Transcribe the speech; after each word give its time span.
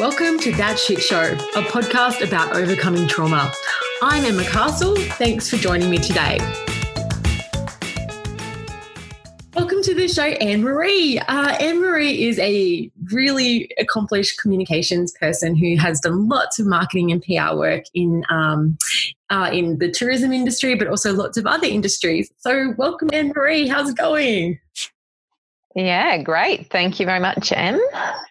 Welcome 0.00 0.38
to 0.38 0.52
That 0.52 0.78
Shit 0.78 1.02
Show, 1.02 1.20
a 1.20 1.60
podcast 1.60 2.26
about 2.26 2.56
overcoming 2.56 3.06
trauma. 3.06 3.52
I'm 4.00 4.24
Emma 4.24 4.44
Castle. 4.44 4.96
Thanks 4.96 5.50
for 5.50 5.58
joining 5.58 5.90
me 5.90 5.98
today. 5.98 6.38
Welcome 9.54 9.82
to 9.82 9.94
the 9.94 10.08
show, 10.08 10.22
Anne 10.22 10.62
Marie. 10.62 11.18
Uh, 11.18 11.54
Anne 11.60 11.82
Marie 11.82 12.24
is 12.24 12.38
a 12.38 12.90
really 13.12 13.70
accomplished 13.78 14.40
communications 14.40 15.12
person 15.20 15.54
who 15.54 15.76
has 15.76 16.00
done 16.00 16.30
lots 16.30 16.58
of 16.58 16.66
marketing 16.66 17.12
and 17.12 17.22
PR 17.22 17.54
work 17.54 17.84
in 17.92 18.24
um, 18.30 18.78
uh, 19.28 19.50
in 19.52 19.80
the 19.80 19.90
tourism 19.90 20.32
industry, 20.32 20.76
but 20.76 20.88
also 20.88 21.12
lots 21.12 21.36
of 21.36 21.46
other 21.46 21.66
industries. 21.66 22.32
So, 22.38 22.72
welcome, 22.78 23.10
Anne 23.12 23.34
Marie. 23.36 23.68
How's 23.68 23.90
it 23.90 23.98
going? 23.98 24.58
Yeah, 25.74 26.22
great. 26.22 26.70
Thank 26.70 26.98
you 26.98 27.04
very 27.04 27.20
much, 27.20 27.52
Em. 27.52 27.78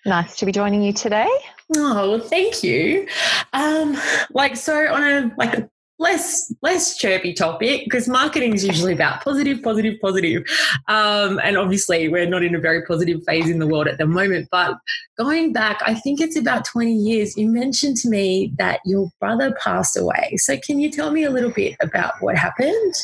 Nice 0.04 0.36
to 0.38 0.48
be 0.48 0.52
joining 0.52 0.82
you 0.82 0.94
today. 0.94 1.30
Oh, 1.76 2.12
well, 2.12 2.20
thank 2.20 2.64
you. 2.64 3.08
Um, 3.54 3.98
like 4.32 4.56
so 4.56 4.92
on 4.94 5.04
a 5.04 5.32
like 5.38 5.58
a 5.58 5.70
less 6.00 6.52
less 6.62 6.98
chirpy 6.98 7.34
topic 7.34 7.84
because 7.84 8.08
marketing 8.08 8.54
is 8.54 8.66
usually 8.66 8.94
about 8.94 9.24
positive, 9.24 9.62
positive, 9.62 10.00
positive. 10.02 10.44
Um, 10.88 11.40
and 11.44 11.58
obviously 11.58 12.08
we're 12.08 12.28
not 12.28 12.44
in 12.44 12.56
a 12.56 12.60
very 12.60 12.84
positive 12.86 13.22
phase 13.28 13.50
in 13.50 13.60
the 13.60 13.68
world 13.68 13.88
at 13.88 13.98
the 13.98 14.08
moment. 14.08 14.48
But 14.50 14.78
going 15.18 15.54
back, 15.54 15.82
I 15.86 15.94
think 15.94 16.22
it's 16.22 16.38
about 16.38 16.66
20 16.66 16.94
years, 16.94 17.38
you 17.38 17.48
mentioned 17.48 17.98
to 17.98 18.10
me 18.10 18.54
that 18.58 18.80
your 18.86 19.10
brother 19.20 19.56
passed 19.62 19.98
away. 19.98 20.38
So 20.38 20.58
can 20.58 20.80
you 20.80 20.90
tell 20.90 21.12
me 21.12 21.24
a 21.24 21.30
little 21.30 21.52
bit 21.52 21.76
about 21.82 22.14
what 22.22 22.38
happened? 22.38 22.96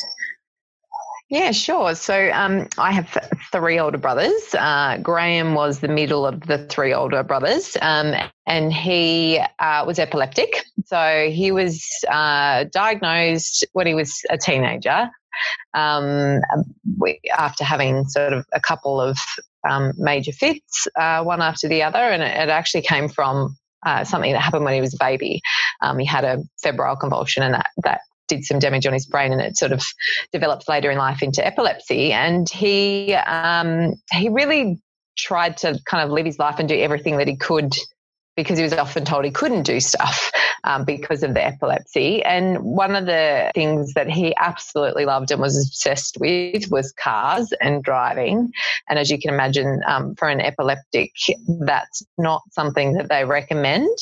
Yeah, 1.28 1.50
sure. 1.50 1.96
So 1.96 2.30
um, 2.32 2.68
I 2.78 2.92
have 2.92 3.18
three 3.50 3.80
older 3.80 3.98
brothers. 3.98 4.54
Uh, 4.56 4.98
Graham 5.02 5.54
was 5.54 5.80
the 5.80 5.88
middle 5.88 6.24
of 6.24 6.40
the 6.42 6.58
three 6.66 6.94
older 6.94 7.24
brothers, 7.24 7.76
um, 7.82 8.14
and 8.46 8.72
he 8.72 9.40
uh, 9.58 9.84
was 9.84 9.98
epileptic. 9.98 10.64
So 10.84 11.28
he 11.32 11.50
was 11.50 11.84
uh, 12.08 12.66
diagnosed 12.72 13.66
when 13.72 13.88
he 13.88 13.94
was 13.94 14.22
a 14.30 14.38
teenager 14.38 15.10
um, 15.74 16.40
after 17.36 17.64
having 17.64 18.04
sort 18.04 18.32
of 18.32 18.46
a 18.52 18.60
couple 18.60 19.00
of 19.00 19.18
um, 19.68 19.94
major 19.96 20.32
fits, 20.32 20.86
uh, 20.96 21.24
one 21.24 21.42
after 21.42 21.66
the 21.66 21.82
other, 21.82 21.98
and 21.98 22.22
it, 22.22 22.36
it 22.36 22.48
actually 22.50 22.82
came 22.82 23.08
from 23.08 23.56
uh, 23.84 24.04
something 24.04 24.32
that 24.32 24.42
happened 24.42 24.64
when 24.64 24.74
he 24.74 24.80
was 24.80 24.94
a 24.94 25.04
baby. 25.04 25.40
Um, 25.82 25.98
he 25.98 26.06
had 26.06 26.22
a 26.22 26.38
febrile 26.62 26.94
convulsion, 26.94 27.42
and 27.42 27.54
that 27.54 27.70
that 27.82 28.00
did 28.28 28.44
some 28.44 28.58
damage 28.58 28.86
on 28.86 28.92
his 28.92 29.06
brain 29.06 29.32
and 29.32 29.40
it 29.40 29.56
sort 29.56 29.72
of 29.72 29.84
developed 30.32 30.68
later 30.68 30.90
in 30.90 30.98
life 30.98 31.22
into 31.22 31.44
epilepsy. 31.46 32.12
And 32.12 32.48
he 32.48 33.14
um, 33.14 33.94
he 34.12 34.28
really 34.28 34.80
tried 35.16 35.56
to 35.58 35.78
kind 35.86 36.04
of 36.04 36.10
live 36.10 36.26
his 36.26 36.38
life 36.38 36.58
and 36.58 36.68
do 36.68 36.78
everything 36.78 37.16
that 37.18 37.28
he 37.28 37.36
could 37.36 37.74
because 38.36 38.58
he 38.58 38.64
was 38.64 38.74
often 38.74 39.04
told 39.04 39.24
he 39.24 39.30
couldn't 39.30 39.62
do 39.62 39.80
stuff 39.80 40.30
um, 40.64 40.84
because 40.84 41.22
of 41.22 41.34
the 41.34 41.44
epilepsy. 41.44 42.22
And 42.22 42.58
one 42.58 42.94
of 42.94 43.06
the 43.06 43.50
things 43.54 43.94
that 43.94 44.10
he 44.10 44.34
absolutely 44.36 45.06
loved 45.06 45.30
and 45.30 45.40
was 45.40 45.56
obsessed 45.66 46.18
with 46.20 46.70
was 46.70 46.92
cars 46.92 47.52
and 47.60 47.82
driving. 47.82 48.52
And 48.88 48.98
as 48.98 49.10
you 49.10 49.18
can 49.18 49.32
imagine, 49.32 49.80
um, 49.86 50.14
for 50.16 50.28
an 50.28 50.40
epileptic, 50.40 51.12
that's 51.60 52.04
not 52.18 52.42
something 52.50 52.92
that 52.94 53.08
they 53.08 53.24
recommend. 53.24 53.96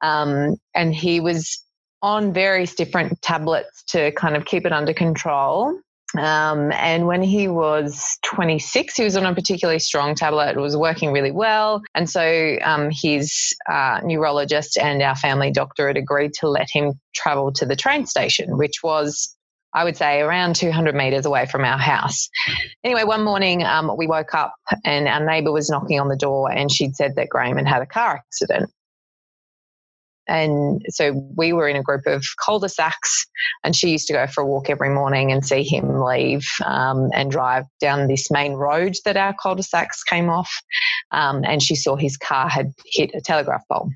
Um, 0.00 0.56
and 0.74 0.94
he 0.94 1.20
was 1.20 1.62
on 2.06 2.32
various 2.32 2.72
different 2.72 3.20
tablets 3.20 3.82
to 3.82 4.12
kind 4.12 4.36
of 4.36 4.44
keep 4.44 4.64
it 4.64 4.72
under 4.72 4.94
control. 4.94 5.76
Um, 6.16 6.70
and 6.70 7.08
when 7.08 7.20
he 7.20 7.48
was 7.48 8.16
26, 8.22 8.94
he 8.94 9.02
was 9.02 9.16
on 9.16 9.26
a 9.26 9.34
particularly 9.34 9.80
strong 9.80 10.14
tablet. 10.14 10.56
It 10.56 10.60
was 10.60 10.76
working 10.76 11.10
really 11.10 11.32
well. 11.32 11.82
And 11.96 12.08
so 12.08 12.58
um, 12.62 12.90
his 12.92 13.52
uh, 13.68 14.02
neurologist 14.04 14.78
and 14.78 15.02
our 15.02 15.16
family 15.16 15.50
doctor 15.50 15.88
had 15.88 15.96
agreed 15.96 16.32
to 16.34 16.48
let 16.48 16.70
him 16.70 16.92
travel 17.12 17.52
to 17.54 17.66
the 17.66 17.74
train 17.74 18.06
station, 18.06 18.56
which 18.56 18.84
was 18.84 19.36
I 19.74 19.82
would 19.82 19.96
say 19.96 20.20
around 20.20 20.54
200 20.54 20.94
meters 20.94 21.26
away 21.26 21.44
from 21.44 21.64
our 21.64 21.76
house. 21.76 22.30
Anyway, 22.84 23.02
one 23.02 23.24
morning 23.24 23.64
um, 23.64 23.90
we 23.98 24.06
woke 24.06 24.32
up 24.32 24.54
and 24.84 25.08
our 25.08 25.22
neighbor 25.22 25.50
was 25.52 25.68
knocking 25.68 26.00
on 26.00 26.08
the 26.08 26.16
door 26.16 26.50
and 26.50 26.70
she'd 26.70 26.94
said 26.94 27.16
that 27.16 27.28
Graham 27.28 27.56
had 27.56 27.66
had 27.66 27.82
a 27.82 27.86
car 27.86 28.22
accident. 28.26 28.70
And 30.28 30.82
so 30.88 31.12
we 31.36 31.52
were 31.52 31.68
in 31.68 31.76
a 31.76 31.82
group 31.82 32.06
of 32.06 32.24
cul-de-sacs, 32.44 33.26
and 33.62 33.76
she 33.76 33.90
used 33.90 34.06
to 34.08 34.12
go 34.12 34.26
for 34.26 34.42
a 34.42 34.46
walk 34.46 34.68
every 34.68 34.90
morning 34.90 35.30
and 35.30 35.46
see 35.46 35.62
him 35.62 36.00
leave 36.00 36.46
um, 36.64 37.10
and 37.14 37.30
drive 37.30 37.64
down 37.80 38.08
this 38.08 38.30
main 38.30 38.54
road 38.54 38.96
that 39.04 39.16
our 39.16 39.34
cul-de-sacs 39.40 40.02
came 40.02 40.28
off. 40.28 40.62
Um, 41.12 41.44
and 41.44 41.62
she 41.62 41.76
saw 41.76 41.96
his 41.96 42.16
car 42.16 42.48
had 42.48 42.72
hit 42.86 43.12
a 43.14 43.20
telegraph 43.20 43.62
pole. 43.70 43.90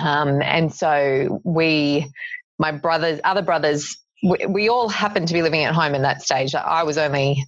Um, 0.00 0.42
and 0.42 0.74
so 0.74 1.40
we, 1.44 2.10
my 2.58 2.72
brothers, 2.72 3.20
other 3.24 3.42
brothers, 3.42 3.96
we, 4.22 4.46
we 4.46 4.68
all 4.68 4.88
happened 4.88 5.28
to 5.28 5.34
be 5.34 5.42
living 5.42 5.64
at 5.64 5.74
home 5.74 5.94
in 5.94 6.02
that 6.02 6.22
stage. 6.22 6.54
I 6.54 6.82
was 6.82 6.98
only 6.98 7.44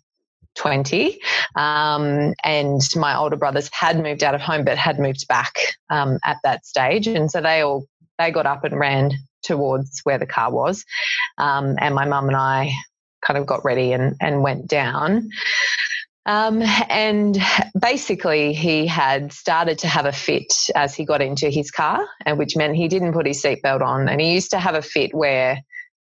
20. 0.57 1.21
Um, 1.57 2.35
and 2.45 2.81
my 2.97 3.17
older 3.17 3.37
brothers 3.37 3.71
had 3.73 4.03
moved 4.03 4.23
out 4.23 4.35
of 4.35 4.41
home, 4.41 4.65
but 4.65 4.79
had 4.79 4.99
moved 4.99 5.27
back 5.29 5.55
um, 5.89 6.19
at 6.25 6.39
that 6.45 6.67
stage. 6.67 7.07
And 7.07 7.31
so 7.31 7.41
they 7.41 7.61
all, 7.61 7.87
they 8.19 8.31
got 8.31 8.47
up 8.47 8.65
and 8.65 8.79
ran 8.79 9.13
towards 9.43 10.01
where 10.05 10.19
the 10.19 10.27
car 10.27 10.53
was. 10.53 10.85
Um, 11.39 11.77
and 11.81 11.95
my 11.95 12.07
mum 12.07 12.29
and 12.29 12.37
I 12.37 12.73
kind 13.25 13.39
of 13.39 13.47
got 13.47 13.65
ready 13.65 13.93
and, 13.93 14.17
and 14.21 14.43
went 14.43 14.67
down. 14.67 15.31
Um, 16.27 16.63
and 16.89 17.39
basically, 17.81 18.53
he 18.53 18.87
had 18.87 19.33
started 19.33 19.79
to 19.79 19.89
have 19.89 20.05
a 20.05 20.13
fit 20.13 20.53
as 20.75 20.95
he 20.95 21.05
got 21.05 21.23
into 21.23 21.49
his 21.49 21.71
car, 21.71 22.07
and 22.27 22.39
which 22.39 22.57
meant 22.57 22.77
he 22.77 22.89
didn't 22.89 23.15
put 23.15 23.27
his 23.27 23.43
seatbelt 23.43 23.81
on. 23.81 24.09
And 24.09 24.21
he 24.21 24.35
used 24.35 24.51
to 24.51 24.59
have 24.59 24.75
a 24.75 24.83
fit 24.83 25.15
where 25.15 25.63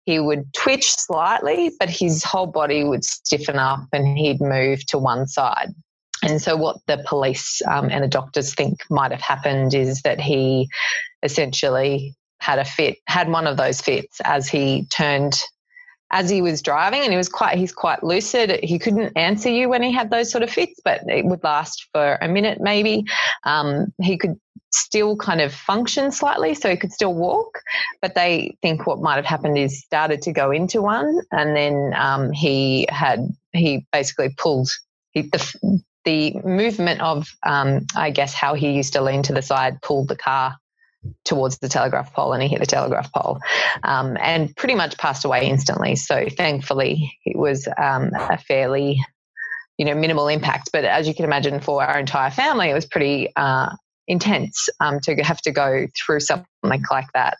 he 0.04 0.20
would 0.20 0.52
twitch 0.52 0.90
slightly, 0.90 1.72
but 1.78 1.88
his 1.88 2.22
whole 2.22 2.46
body 2.46 2.84
would 2.84 3.04
stiffen 3.04 3.56
up 3.56 3.86
and 3.92 4.18
he'd 4.18 4.40
move 4.40 4.84
to 4.86 4.98
one 4.98 5.26
side. 5.26 5.74
And 6.22 6.40
so, 6.40 6.56
what 6.56 6.78
the 6.86 7.02
police 7.06 7.60
um, 7.66 7.90
and 7.90 8.04
the 8.04 8.08
doctors 8.08 8.54
think 8.54 8.80
might 8.88 9.10
have 9.10 9.20
happened 9.20 9.74
is 9.74 10.02
that 10.02 10.20
he 10.20 10.68
essentially 11.22 12.14
had 12.40 12.58
a 12.58 12.64
fit, 12.64 12.98
had 13.06 13.28
one 13.28 13.46
of 13.46 13.56
those 13.56 13.80
fits 13.80 14.20
as 14.24 14.48
he 14.48 14.86
turned 14.86 15.42
as 16.14 16.30
he 16.30 16.40
was 16.40 16.62
driving 16.62 17.02
and 17.02 17.10
he 17.10 17.16
was 17.16 17.28
quite 17.28 17.58
he's 17.58 17.72
quite 17.72 18.04
lucid. 18.04 18.60
He 18.62 18.78
couldn't 18.78 19.16
answer 19.16 19.50
you 19.50 19.68
when 19.68 19.82
he 19.82 19.92
had 19.92 20.10
those 20.10 20.30
sort 20.30 20.44
of 20.44 20.50
fits 20.50 20.80
but 20.84 21.00
it 21.08 21.24
would 21.24 21.42
last 21.42 21.88
for 21.92 22.16
a 22.22 22.28
minute 22.28 22.60
maybe. 22.60 23.04
Um, 23.42 23.92
he 24.00 24.16
could 24.16 24.38
still 24.72 25.16
kind 25.16 25.40
of 25.40 25.52
function 25.52 26.12
slightly 26.12 26.54
so 26.54 26.70
he 26.70 26.76
could 26.76 26.92
still 26.92 27.14
walk 27.14 27.60
but 28.00 28.14
they 28.14 28.56
think 28.62 28.86
what 28.86 29.00
might 29.00 29.16
have 29.16 29.24
happened 29.24 29.58
is 29.58 29.80
started 29.80 30.22
to 30.22 30.32
go 30.32 30.50
into 30.50 30.82
one 30.82 31.20
and 31.30 31.56
then 31.56 31.92
um, 31.96 32.32
he 32.32 32.86
had 32.88 33.28
he 33.52 33.86
basically 33.92 34.30
pulled 34.36 34.68
he, 35.12 35.22
the, 35.22 35.80
the 36.04 36.34
movement 36.44 37.00
of 37.00 37.28
um, 37.44 37.86
i 37.94 38.10
guess 38.10 38.34
how 38.34 38.54
he 38.54 38.72
used 38.72 38.92
to 38.92 39.00
lean 39.00 39.22
to 39.22 39.32
the 39.32 39.42
side 39.42 39.80
pulled 39.80 40.08
the 40.08 40.16
car 40.16 40.56
towards 41.24 41.58
the 41.58 41.68
telegraph 41.68 42.12
pole 42.12 42.32
and 42.32 42.42
he 42.42 42.48
hit 42.48 42.60
the 42.60 42.66
telegraph 42.66 43.12
pole 43.12 43.40
um, 43.82 44.16
and 44.20 44.54
pretty 44.56 44.74
much 44.74 44.98
passed 44.98 45.24
away 45.24 45.48
instantly. 45.48 45.96
So 45.96 46.26
thankfully, 46.28 47.18
it 47.24 47.36
was 47.36 47.68
um, 47.78 48.10
a 48.14 48.38
fairly 48.38 49.00
you 49.78 49.84
know 49.84 49.94
minimal 49.94 50.28
impact. 50.28 50.70
But 50.72 50.84
as 50.84 51.08
you 51.08 51.14
can 51.14 51.24
imagine, 51.24 51.60
for 51.60 51.84
our 51.84 51.98
entire 51.98 52.30
family, 52.30 52.70
it 52.70 52.74
was 52.74 52.86
pretty 52.86 53.30
uh, 53.36 53.70
intense 54.06 54.68
um, 54.80 55.00
to 55.00 55.14
have 55.22 55.40
to 55.42 55.52
go 55.52 55.86
through 55.96 56.20
something 56.20 56.46
like 56.90 57.06
that 57.14 57.38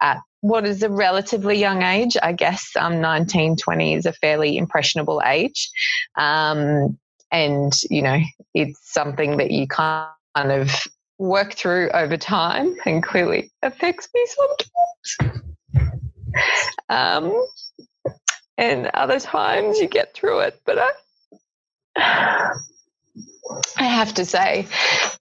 at 0.00 0.18
what 0.40 0.66
is 0.66 0.82
a 0.82 0.90
relatively 0.90 1.58
young 1.58 1.82
age. 1.82 2.16
I 2.22 2.32
guess 2.32 2.70
um, 2.78 3.00
19, 3.00 3.56
20 3.56 3.94
is 3.94 4.06
a 4.06 4.12
fairly 4.12 4.56
impressionable 4.56 5.22
age. 5.24 5.70
Um, 6.16 6.98
and, 7.32 7.72
you 7.90 8.02
know, 8.02 8.20
it's 8.54 8.78
something 8.92 9.38
that 9.38 9.50
you 9.50 9.66
kind 9.66 10.12
of 10.36 10.70
work 11.18 11.54
through 11.54 11.90
over 11.90 12.16
time 12.16 12.74
and 12.84 13.02
clearly 13.02 13.50
affects 13.62 14.08
me 14.14 14.26
sometimes. 14.26 15.36
Um, 16.88 17.46
and 18.58 18.90
other 18.94 19.20
times 19.20 19.78
you 19.78 19.86
get 19.86 20.14
through 20.14 20.40
it, 20.40 20.60
but 20.64 20.78
I, 20.78 22.50
I 23.78 23.84
have 23.84 24.14
to 24.14 24.24
say, 24.24 24.66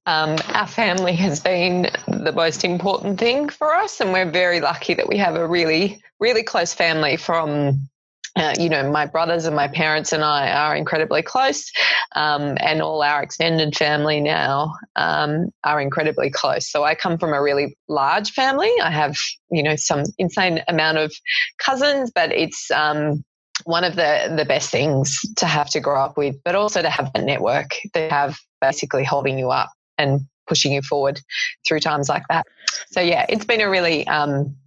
um, 0.05 0.37
our 0.53 0.67
family 0.67 1.13
has 1.13 1.39
been 1.39 1.89
the 2.07 2.31
most 2.31 2.63
important 2.63 3.19
thing 3.19 3.49
for 3.49 3.73
us, 3.73 4.01
and 4.01 4.13
we're 4.13 4.29
very 4.29 4.59
lucky 4.59 4.93
that 4.95 5.07
we 5.07 5.17
have 5.17 5.35
a 5.35 5.47
really, 5.47 6.01
really 6.19 6.43
close 6.43 6.73
family 6.73 7.17
from 7.17 7.89
uh, 8.35 8.53
you 8.59 8.69
know, 8.69 8.89
my 8.91 9.05
brothers 9.05 9.45
and 9.45 9.55
my 9.55 9.67
parents 9.67 10.11
and 10.11 10.23
I 10.23 10.51
are 10.51 10.75
incredibly 10.75 11.21
close, 11.21 11.71
um, 12.15 12.57
and 12.59 12.81
all 12.81 13.01
our 13.01 13.23
extended 13.23 13.75
family 13.77 14.19
now 14.19 14.73
um, 14.95 15.49
are 15.63 15.79
incredibly 15.79 16.29
close. 16.29 16.69
So 16.69 16.83
I 16.83 16.95
come 16.95 17.17
from 17.17 17.33
a 17.33 17.41
really 17.41 17.77
large 17.87 18.31
family. 18.31 18.71
I 18.81 18.91
have, 18.91 19.17
you 19.49 19.63
know, 19.63 19.75
some 19.77 20.03
insane 20.17 20.61
amount 20.67 20.97
of 20.97 21.13
cousins, 21.59 22.11
but 22.13 22.31
it's 22.31 22.69
um, 22.71 23.23
one 23.63 23.85
of 23.85 23.95
the 23.95 24.33
the 24.35 24.45
best 24.45 24.69
things 24.69 25.19
to 25.37 25.45
have 25.45 25.69
to 25.69 25.79
grow 25.79 26.03
up 26.03 26.17
with, 26.17 26.35
but 26.43 26.55
also 26.55 26.81
to 26.81 26.89
have 26.89 27.11
a 27.15 27.21
network 27.21 27.71
that 27.93 28.11
have 28.11 28.37
basically 28.59 29.05
holding 29.05 29.39
you 29.39 29.49
up 29.49 29.71
and 29.97 30.21
pushing 30.47 30.73
you 30.73 30.81
forward 30.81 31.21
through 31.65 31.79
times 31.79 32.09
like 32.09 32.23
that. 32.29 32.45
So 32.91 32.99
yeah, 32.99 33.25
it's 33.29 33.45
been 33.45 33.61
a 33.61 33.69
really 33.69 34.05
um, 34.07 34.57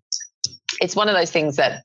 it's 0.80 0.96
one 0.96 1.08
of 1.08 1.14
those 1.14 1.30
things 1.30 1.56
that 1.56 1.82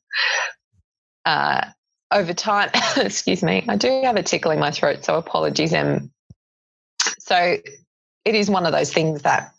uh, 1.26 1.66
over 2.12 2.34
time, 2.34 2.70
excuse 2.98 3.44
me, 3.44 3.66
I 3.68 3.76
do 3.76 4.02
have 4.04 4.16
a 4.16 4.24
tickle 4.24 4.52
in 4.52 4.60
my 4.60 4.72
throat, 4.72 5.04
so 5.04 5.18
apologies. 5.18 5.74
And 5.74 6.10
so 7.20 7.58
it 8.26 8.36
is 8.36 8.50
one 8.50 8.66
of 8.66 8.72
those 8.72 8.94
things 8.94 9.24
that 9.24 9.54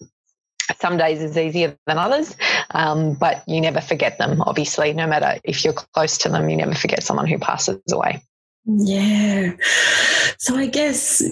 some 0.80 0.96
days 0.96 1.20
is 1.20 1.36
easier 1.36 1.76
than 1.86 1.98
others, 1.98 2.36
um, 2.70 3.14
but 3.14 3.42
you 3.46 3.60
never 3.60 3.80
forget 3.80 4.18
them, 4.18 4.40
obviously. 4.42 4.92
No 4.92 5.06
matter 5.06 5.38
if 5.44 5.64
you're 5.64 5.74
close 5.74 6.18
to 6.18 6.28
them, 6.28 6.48
you 6.48 6.56
never 6.56 6.74
forget 6.74 7.02
someone 7.02 7.26
who 7.26 7.38
passes 7.38 7.80
away. 7.92 8.22
Yeah. 8.64 9.52
So 10.38 10.56
I 10.56 10.66
guess 10.66 11.22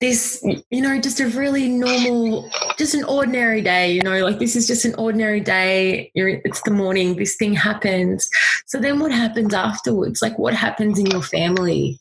this, 0.00 0.44
you 0.70 0.80
know, 0.80 1.00
just 1.00 1.20
a 1.20 1.28
really 1.28 1.68
normal, 1.68 2.50
just 2.78 2.94
an 2.94 3.04
ordinary 3.04 3.62
day, 3.62 3.92
you 3.92 4.02
know, 4.02 4.24
like 4.24 4.38
this 4.38 4.56
is 4.56 4.66
just 4.66 4.84
an 4.84 4.94
ordinary 4.96 5.40
day. 5.40 6.10
You're, 6.14 6.28
it's 6.44 6.62
the 6.62 6.70
morning, 6.70 7.16
this 7.16 7.36
thing 7.36 7.54
happens. 7.54 8.28
So 8.66 8.78
then 8.78 8.98
what 8.98 9.12
happens 9.12 9.54
afterwards? 9.54 10.22
Like 10.22 10.38
what 10.38 10.54
happens 10.54 10.98
in 10.98 11.06
your 11.06 11.22
family 11.22 11.98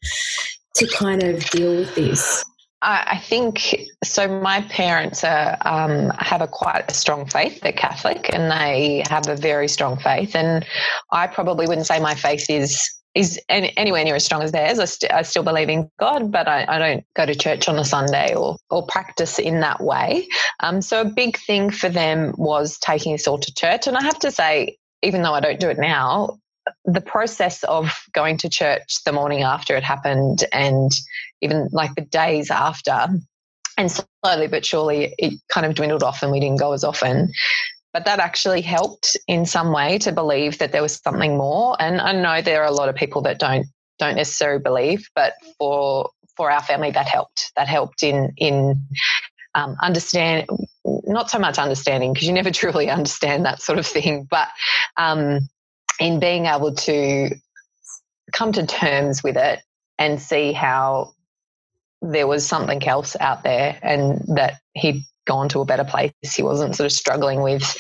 to 0.76 0.88
kind 0.88 1.24
of 1.24 1.44
deal 1.52 1.76
with 1.76 1.96
this? 1.96 2.44
I 2.86 3.18
think 3.24 3.78
so. 4.04 4.28
My 4.42 4.60
parents 4.64 5.24
are, 5.24 5.58
um, 5.62 6.10
have 6.20 6.42
a 6.42 6.48
quite 6.48 6.92
a 6.92 6.94
strong 6.94 7.26
faith. 7.26 7.62
They're 7.62 7.72
Catholic, 7.72 8.30
and 8.34 8.52
they 8.52 9.04
have 9.10 9.30
a 9.30 9.38
very 9.38 9.70
strong 9.70 9.98
faith. 9.98 10.36
And 10.36 10.66
I 11.10 11.28
probably 11.28 11.66
wouldn't 11.66 11.88
say 11.88 12.02
my 12.02 12.14
faith 12.14 12.50
is 12.50 12.94
is 13.16 13.40
any, 13.48 13.76
anywhere 13.78 14.04
near 14.04 14.16
as 14.16 14.26
strong 14.26 14.42
as 14.42 14.52
theirs. 14.52 14.80
I, 14.80 14.86
st- 14.86 15.12
I 15.12 15.22
still 15.22 15.44
believe 15.44 15.70
in 15.70 15.90
God, 16.00 16.32
but 16.32 16.48
I, 16.48 16.66
I, 16.68 16.80
don't 16.80 17.06
go 17.16 17.26
to 17.26 17.36
church 17.36 17.70
on 17.70 17.78
a 17.78 17.86
Sunday 17.86 18.34
or, 18.34 18.58
or 18.70 18.86
practice 18.88 19.38
in 19.38 19.60
that 19.60 19.82
way. 19.82 20.28
Um, 20.62 20.82
so 20.82 21.02
a 21.02 21.06
big 21.06 21.38
thing 21.38 21.70
for 21.70 21.90
them 21.90 22.34
was 22.38 22.80
taking 22.80 23.14
us 23.14 23.28
all 23.28 23.38
to 23.38 23.54
church. 23.54 23.86
And 23.86 23.98
I 23.98 24.04
have 24.04 24.20
to 24.20 24.32
say, 24.32 24.78
even 25.04 25.22
though 25.22 25.34
I 25.34 25.42
don't 25.42 25.60
do 25.60 25.70
it 25.70 25.78
now, 25.78 26.40
the 26.86 27.02
process 27.02 27.64
of 27.66 27.94
going 28.14 28.38
to 28.38 28.50
church 28.50 29.04
the 29.06 29.12
morning 29.12 29.44
after 29.44 29.76
it 29.76 29.84
happened 29.84 30.46
and 30.52 30.92
even 31.42 31.70
like 31.72 31.94
the 31.96 32.02
days 32.02 32.50
after, 32.50 33.08
and 33.78 33.92
slowly 33.92 34.48
but 34.48 34.66
surely 34.66 35.14
it 35.18 35.34
kind 35.50 35.66
of 35.66 35.76
dwindled 35.76 36.04
off 36.04 36.22
and 36.24 36.32
we 36.32 36.40
didn't 36.40 36.60
go 36.60 36.74
as 36.74 36.84
often 36.84 37.32
but 37.94 38.06
that 38.06 38.20
actually 38.20 38.62
helped 38.62 39.16
in 39.28 39.46
some 39.46 39.72
way 39.72 40.00
to 40.00 40.12
believe 40.12 40.58
that 40.58 40.72
there 40.72 40.82
was 40.82 41.00
something 41.04 41.38
more. 41.38 41.78
And 41.80 42.02
I 42.02 42.12
know 42.12 42.42
there 42.42 42.64
are 42.64 42.68
a 42.68 42.72
lot 42.72 42.90
of 42.90 42.96
people 42.96 43.22
that 43.24 43.40
don't 43.40 43.68
don't 44.00 44.16
necessarily 44.16 44.62
believe, 44.62 45.08
but 45.16 45.34
for 45.58 46.10
for 46.36 46.50
our 46.52 46.64
family 46.64 46.92
that 46.92 47.08
helped. 47.08 47.52
That 47.56 47.68
helped 47.68 48.02
in 48.02 48.34
in 48.38 48.88
um, 49.56 49.78
understand 49.82 50.48
not 50.84 51.30
so 51.30 51.38
much 51.38 51.60
understanding 51.60 52.14
because 52.14 52.28
you 52.28 52.34
never 52.34 52.52
truly 52.62 52.90
understand 52.90 53.46
that 53.46 53.62
sort 53.62 53.78
of 53.78 53.86
thing, 53.86 54.28
but 54.30 54.48
um, 54.98 55.48
in 56.00 56.20
being 56.20 56.48
able 56.48 56.74
to 56.74 57.30
come 58.32 58.52
to 58.52 58.66
terms 58.66 59.24
with 59.24 59.38
it 59.38 59.60
and 60.00 60.20
see 60.20 60.52
how 60.54 61.14
there 62.02 62.28
was 62.28 62.46
something 62.46 62.86
else 62.86 63.16
out 63.20 63.44
there 63.44 63.80
and 63.82 64.20
that 64.36 64.56
he'd 64.74 65.04
gone 65.26 65.50
to 65.50 65.62
a 65.62 65.66
better 65.66 65.84
place. 65.84 66.14
He 66.36 66.44
wasn't 66.44 66.76
sort 66.76 66.86
of 66.86 66.92
struggling 66.92 67.42
with, 67.42 67.76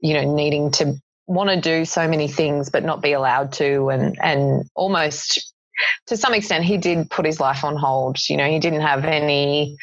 you 0.00 0.14
know, 0.14 0.34
needing 0.34 0.70
to 0.72 0.94
want 1.26 1.50
to 1.50 1.60
do 1.60 1.84
so 1.84 2.08
many 2.08 2.26
things 2.26 2.70
but 2.70 2.84
not 2.84 3.00
be 3.00 3.12
allowed 3.12 3.52
to 3.52 3.88
and 3.88 4.18
and 4.20 4.68
almost 4.74 5.54
to 6.06 6.16
some 6.16 6.34
extent 6.34 6.64
he 6.64 6.76
did 6.76 7.08
put 7.08 7.24
his 7.24 7.38
life 7.40 7.62
on 7.64 7.76
hold. 7.76 8.16
You 8.28 8.36
know, 8.36 8.50
he 8.50 8.58
didn't 8.58 8.80
have 8.80 9.04
any 9.04 9.76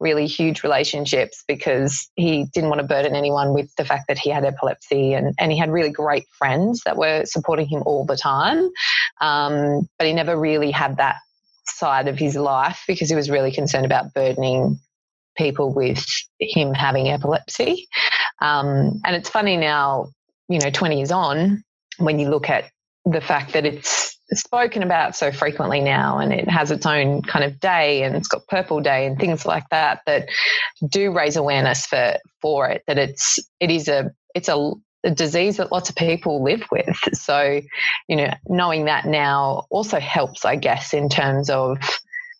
really 0.00 0.26
huge 0.26 0.62
relationships 0.62 1.44
because 1.46 2.10
he 2.16 2.46
didn't 2.52 2.68
want 2.68 2.80
to 2.80 2.86
burden 2.86 3.14
anyone 3.14 3.54
with 3.54 3.74
the 3.76 3.84
fact 3.84 4.08
that 4.08 4.18
he 4.18 4.30
had 4.30 4.44
epilepsy 4.44 5.14
and, 5.14 5.34
and 5.38 5.52
he 5.52 5.58
had 5.58 5.70
really 5.70 5.90
great 5.90 6.26
friends 6.36 6.82
that 6.84 6.96
were 6.96 7.24
supporting 7.24 7.66
him 7.66 7.82
all 7.86 8.04
the 8.04 8.16
time. 8.16 8.68
Um, 9.20 9.88
but 9.98 10.06
he 10.06 10.12
never 10.12 10.38
really 10.38 10.70
had 10.70 10.96
that 10.96 11.16
side 11.66 12.08
of 12.08 12.18
his 12.18 12.36
life 12.36 12.82
because 12.86 13.08
he 13.08 13.16
was 13.16 13.30
really 13.30 13.52
concerned 13.52 13.86
about 13.86 14.12
burdening 14.14 14.78
people 15.36 15.72
with 15.72 16.04
him 16.40 16.74
having 16.74 17.08
epilepsy. 17.08 17.88
Um, 18.40 19.00
and 19.04 19.16
it's 19.16 19.28
funny 19.28 19.56
now, 19.56 20.08
you 20.48 20.58
know, 20.58 20.70
20 20.70 20.96
years 20.96 21.12
on, 21.12 21.62
when 21.98 22.18
you 22.18 22.28
look 22.28 22.50
at 22.50 22.70
the 23.04 23.20
fact 23.20 23.52
that 23.52 23.66
it's 23.66 24.18
spoken 24.32 24.82
about 24.82 25.14
so 25.14 25.30
frequently 25.30 25.80
now 25.80 26.18
and 26.18 26.32
it 26.32 26.48
has 26.48 26.70
its 26.70 26.86
own 26.86 27.22
kind 27.22 27.44
of 27.44 27.60
day 27.60 28.02
and 28.02 28.16
it's 28.16 28.28
got 28.28 28.46
purple 28.48 28.80
day 28.80 29.06
and 29.06 29.18
things 29.18 29.44
like 29.44 29.68
that 29.70 30.00
that 30.06 30.28
do 30.88 31.12
raise 31.12 31.36
awareness 31.36 31.86
for 31.86 32.16
for 32.40 32.68
it 32.68 32.82
that 32.86 32.98
it's 32.98 33.38
it 33.60 33.70
is 33.70 33.86
a 33.86 34.10
it's 34.34 34.48
a, 34.48 34.72
a 35.04 35.10
disease 35.10 35.58
that 35.58 35.70
lots 35.70 35.90
of 35.90 35.96
people 35.96 36.42
live 36.42 36.64
with 36.72 36.96
so 37.12 37.60
you 38.08 38.16
know 38.16 38.32
knowing 38.48 38.86
that 38.86 39.04
now 39.04 39.66
also 39.68 40.00
helps 40.00 40.46
i 40.46 40.56
guess 40.56 40.94
in 40.94 41.10
terms 41.10 41.50
of 41.50 41.76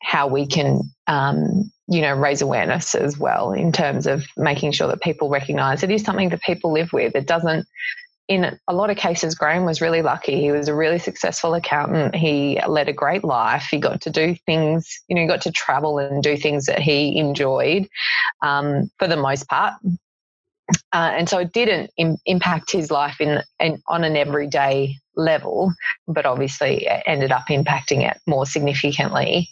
how 0.01 0.27
we 0.27 0.47
can 0.47 0.81
um, 1.07 1.71
you 1.95 2.01
know 2.01 2.13
raise 2.13 2.43
awareness 2.43 2.97
as 2.97 3.17
well 3.17 3.53
in 3.53 3.71
terms 3.71 4.07
of 4.09 4.25
making 4.37 4.73
sure 4.73 4.89
that 4.89 5.01
people 5.01 5.29
recognize 5.29 5.85
it 5.85 5.93
is 5.93 6.03
something 6.03 6.29
that 6.31 6.43
people 6.43 6.73
live 6.73 6.93
with. 6.93 7.15
It 7.15 7.27
doesn't 7.27 7.67
in 8.27 8.59
a 8.67 8.75
lot 8.75 8.91
of 8.91 8.97
cases 8.97 9.35
graham 9.37 9.65
was 9.65 9.81
really 9.81 10.03
lucky. 10.03 10.41
He 10.41 10.51
was 10.51 10.67
a 10.67 10.75
really 10.75 10.99
successful 10.99 11.55
accountant. 11.55 12.17
He 12.17 12.59
led 12.67 12.89
a 12.89 12.93
great 12.93 13.23
life. 13.23 13.69
He 13.71 13.79
got 13.79 14.01
to 14.01 14.11
do 14.11 14.35
things 14.45 15.01
you 15.09 15.15
know 15.15 15.23
he 15.23 15.29
got 15.29 15.43
to 15.43 15.53
travel 15.53 15.99
and 15.99 16.21
do 16.21 16.37
things 16.37 16.67
that 16.67 16.81
he 16.81 17.17
enjoyed 17.17 17.87
um, 18.43 18.91
for 18.99 19.07
the 19.07 19.17
most 19.17 19.49
part. 19.49 19.75
Uh, 20.93 21.13
and 21.17 21.29
so 21.29 21.39
it 21.39 21.53
didn't 21.53 21.91
Im- 21.97 22.19
impact 22.27 22.73
his 22.73 22.91
life 22.91 23.21
in, 23.21 23.43
in, 23.61 23.81
on 23.87 24.03
an 24.03 24.17
everyday 24.17 24.97
level, 25.17 25.73
but 26.07 26.27
obviously 26.27 26.87
ended 27.07 27.33
up 27.33 27.47
impacting 27.49 28.09
it 28.09 28.19
more 28.27 28.47
significantly. 28.47 29.49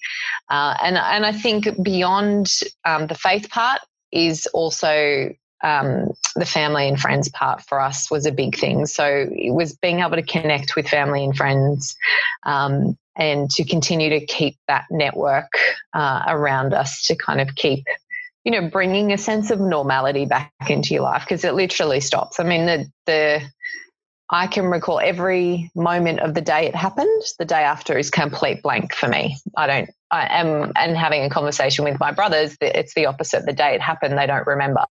Uh, 0.49 0.77
and 0.83 0.97
and 0.97 1.27
I 1.27 1.33
think 1.33 1.83
beyond 1.83 2.51
um, 2.85 3.07
the 3.07 3.15
faith 3.15 3.51
part 3.51 3.81
is 4.11 4.47
also 4.53 5.31
um, 5.65 6.11
the 6.35 6.47
family 6.47 6.89
and 6.89 6.99
friends 6.99 7.29
part 7.31 7.63
for 7.63 7.81
us 7.81 8.11
was 8.11 8.27
a 8.27 8.33
big 8.33 8.59
thing. 8.59 8.87
So 8.87 9.29
it 9.31 9.55
was 9.55 9.77
being 9.77 10.01
able 10.01 10.17
to 10.17 10.23
connect 10.23 10.75
with 10.77 10.89
family 10.89 11.25
and 11.25 11.37
friends. 11.37 11.97
Um, 12.45 12.97
and 13.15 13.51
to 13.51 13.65
continue 13.65 14.09
to 14.09 14.25
keep 14.25 14.57
that 14.69 14.87
network 14.91 15.53
uh, 15.93 16.23
around 16.29 16.73
us 16.73 17.05
to 17.09 17.15
kind 17.15 17.43
of 17.43 17.55
keep 17.55 17.85
you 18.45 18.51
know, 18.51 18.69
bringing 18.69 19.13
a 19.13 19.19
sense 19.19 19.51
of 19.51 19.61
normality 19.61 20.27
back 20.27 20.53
into 20.69 20.95
your 20.95 21.05
life 21.05 21.23
because 21.23 21.45
it 21.45 21.55
literally 21.55 22.01
stops. 22.01 22.41
I 22.41 22.45
mean, 22.45 22.67
the 22.67 22.91
the 23.07 23.43
I 24.33 24.47
can 24.47 24.65
recall 24.65 24.99
every 24.99 25.71
moment 25.75 26.21
of 26.21 26.33
the 26.33 26.41
day 26.41 26.67
it 26.67 26.75
happened. 26.75 27.23
The 27.39 27.45
day 27.45 27.63
after 27.63 27.99
is 27.99 28.11
complete 28.11 28.63
blank 28.63 28.95
for 28.95 29.07
me. 29.07 29.37
I 29.59 29.67
don't. 29.67 29.91
I 30.11 30.27
am 30.41 30.73
and 30.77 30.97
having 30.97 31.23
a 31.23 31.31
conversation 31.31 31.85
with 31.85 32.01
my 32.01 32.13
brothers. 32.13 32.57
It's 32.61 32.95
the 32.95 33.07
opposite. 33.07 33.45
The 33.45 33.53
day 33.53 33.75
it 33.75 33.83
happened, 33.83 34.17
they 34.17 34.27
don't 34.27 34.47
remember, 34.47 34.85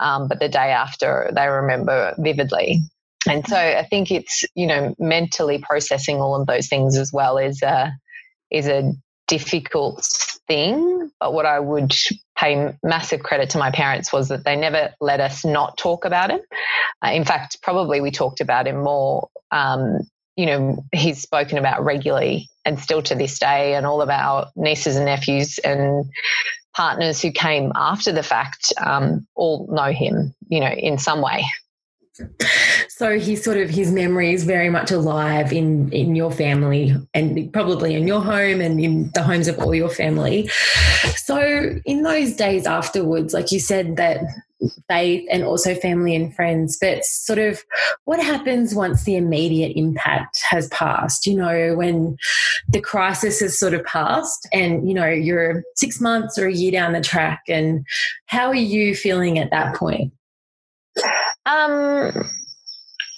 um, 0.00 0.28
but 0.28 0.38
the 0.38 0.50
day 0.50 0.70
after, 0.70 1.30
they 1.34 1.48
remember 1.48 2.14
vividly. 2.18 2.80
And 3.28 3.46
so 3.46 3.56
I 3.56 3.84
think 3.84 4.10
it's 4.10 4.44
you 4.54 4.66
know 4.66 4.94
mentally 4.98 5.58
processing 5.58 6.20
all 6.20 6.38
of 6.38 6.46
those 6.46 6.68
things 6.68 6.98
as 6.98 7.10
well 7.12 7.38
is 7.38 7.62
a 7.62 7.92
is 8.50 8.68
a 8.68 8.92
difficult 9.26 10.04
thing. 10.46 11.10
But 11.20 11.32
what 11.32 11.46
I 11.46 11.58
would 11.58 11.94
pay 12.36 12.74
massive 12.82 13.22
credit 13.22 13.50
to 13.50 13.58
my 13.58 13.70
parents 13.70 14.12
was 14.12 14.28
that 14.28 14.44
they 14.44 14.56
never 14.56 14.92
let 15.00 15.20
us 15.20 15.44
not 15.44 15.78
talk 15.78 16.04
about 16.04 16.30
him. 16.30 16.40
Uh, 17.04 17.10
in 17.10 17.24
fact, 17.24 17.62
probably 17.62 18.00
we 18.00 18.10
talked 18.10 18.40
about 18.40 18.66
him 18.66 18.82
more. 18.82 19.28
Um, 19.50 20.00
you 20.36 20.46
know, 20.46 20.84
he's 20.92 21.22
spoken 21.22 21.56
about 21.56 21.84
regularly 21.84 22.48
and 22.64 22.78
still 22.78 23.02
to 23.02 23.14
this 23.14 23.38
day, 23.38 23.74
and 23.74 23.86
all 23.86 24.02
of 24.02 24.10
our 24.10 24.50
nieces 24.54 24.96
and 24.96 25.06
nephews 25.06 25.58
and 25.58 26.04
partners 26.76 27.22
who 27.22 27.32
came 27.32 27.72
after 27.74 28.12
the 28.12 28.22
fact 28.22 28.72
um, 28.84 29.26
all 29.34 29.66
know 29.70 29.92
him, 29.92 30.34
you 30.48 30.60
know, 30.60 30.70
in 30.70 30.98
some 30.98 31.22
way. 31.22 31.44
So 32.88 33.18
he's 33.18 33.44
sort 33.44 33.58
of 33.58 33.68
his 33.68 33.92
memory 33.92 34.32
is 34.32 34.44
very 34.44 34.70
much 34.70 34.90
alive 34.90 35.52
in 35.52 35.92
in 35.92 36.16
your 36.16 36.30
family 36.30 36.94
and 37.12 37.52
probably 37.52 37.94
in 37.94 38.06
your 38.06 38.22
home 38.22 38.60
and 38.60 38.80
in 38.80 39.10
the 39.14 39.22
homes 39.22 39.48
of 39.48 39.58
all 39.58 39.74
your 39.74 39.90
family. 39.90 40.48
So 41.16 41.78
in 41.84 42.02
those 42.02 42.34
days 42.34 42.66
afterwards, 42.66 43.34
like 43.34 43.52
you 43.52 43.60
said 43.60 43.96
that 43.96 44.22
faith 44.88 45.28
and 45.30 45.44
also 45.44 45.74
family 45.74 46.14
and 46.14 46.34
friends, 46.34 46.78
but 46.80 47.04
sort 47.04 47.38
of 47.38 47.62
what 48.04 48.22
happens 48.22 48.74
once 48.74 49.04
the 49.04 49.16
immediate 49.16 49.72
impact 49.76 50.40
has 50.48 50.68
passed, 50.68 51.26
you 51.26 51.36
know, 51.36 51.74
when 51.74 52.16
the 52.68 52.80
crisis 52.80 53.40
has 53.40 53.58
sort 53.58 53.74
of 53.74 53.84
passed 53.84 54.48
and, 54.52 54.88
you 54.88 54.94
know, 54.94 55.06
you're 55.08 55.62
six 55.74 56.00
months 56.00 56.38
or 56.38 56.46
a 56.46 56.52
year 56.52 56.72
down 56.72 56.92
the 56.92 57.00
track 57.00 57.42
and 57.48 57.84
how 58.26 58.48
are 58.48 58.54
you 58.54 58.94
feeling 58.94 59.38
at 59.38 59.50
that 59.50 59.74
point? 59.74 60.12
Um, 61.46 62.28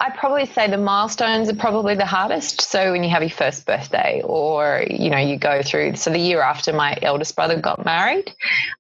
I'd 0.01 0.15
probably 0.15 0.47
say 0.47 0.71
the 0.71 0.79
milestones 0.79 1.49
are 1.49 1.57
probably 1.57 1.97
the 1.97 2.07
hardest. 2.07 2.61
So 2.61 2.93
when 2.93 3.03
you 3.03 3.11
have 3.11 3.23
your 3.23 3.31
first 3.31 3.67
birthday, 3.67 4.23
or 4.25 4.85
you 4.89 5.11
know, 5.11 5.19
you 5.19 5.37
go 5.37 5.61
through. 5.63 5.97
So 5.97 6.11
the 6.11 6.21
year 6.21 6.41
after 6.41 6.73
my 6.73 6.97
eldest 7.03 7.35
brother 7.35 7.61
got 7.61 7.85
married, 7.85 8.33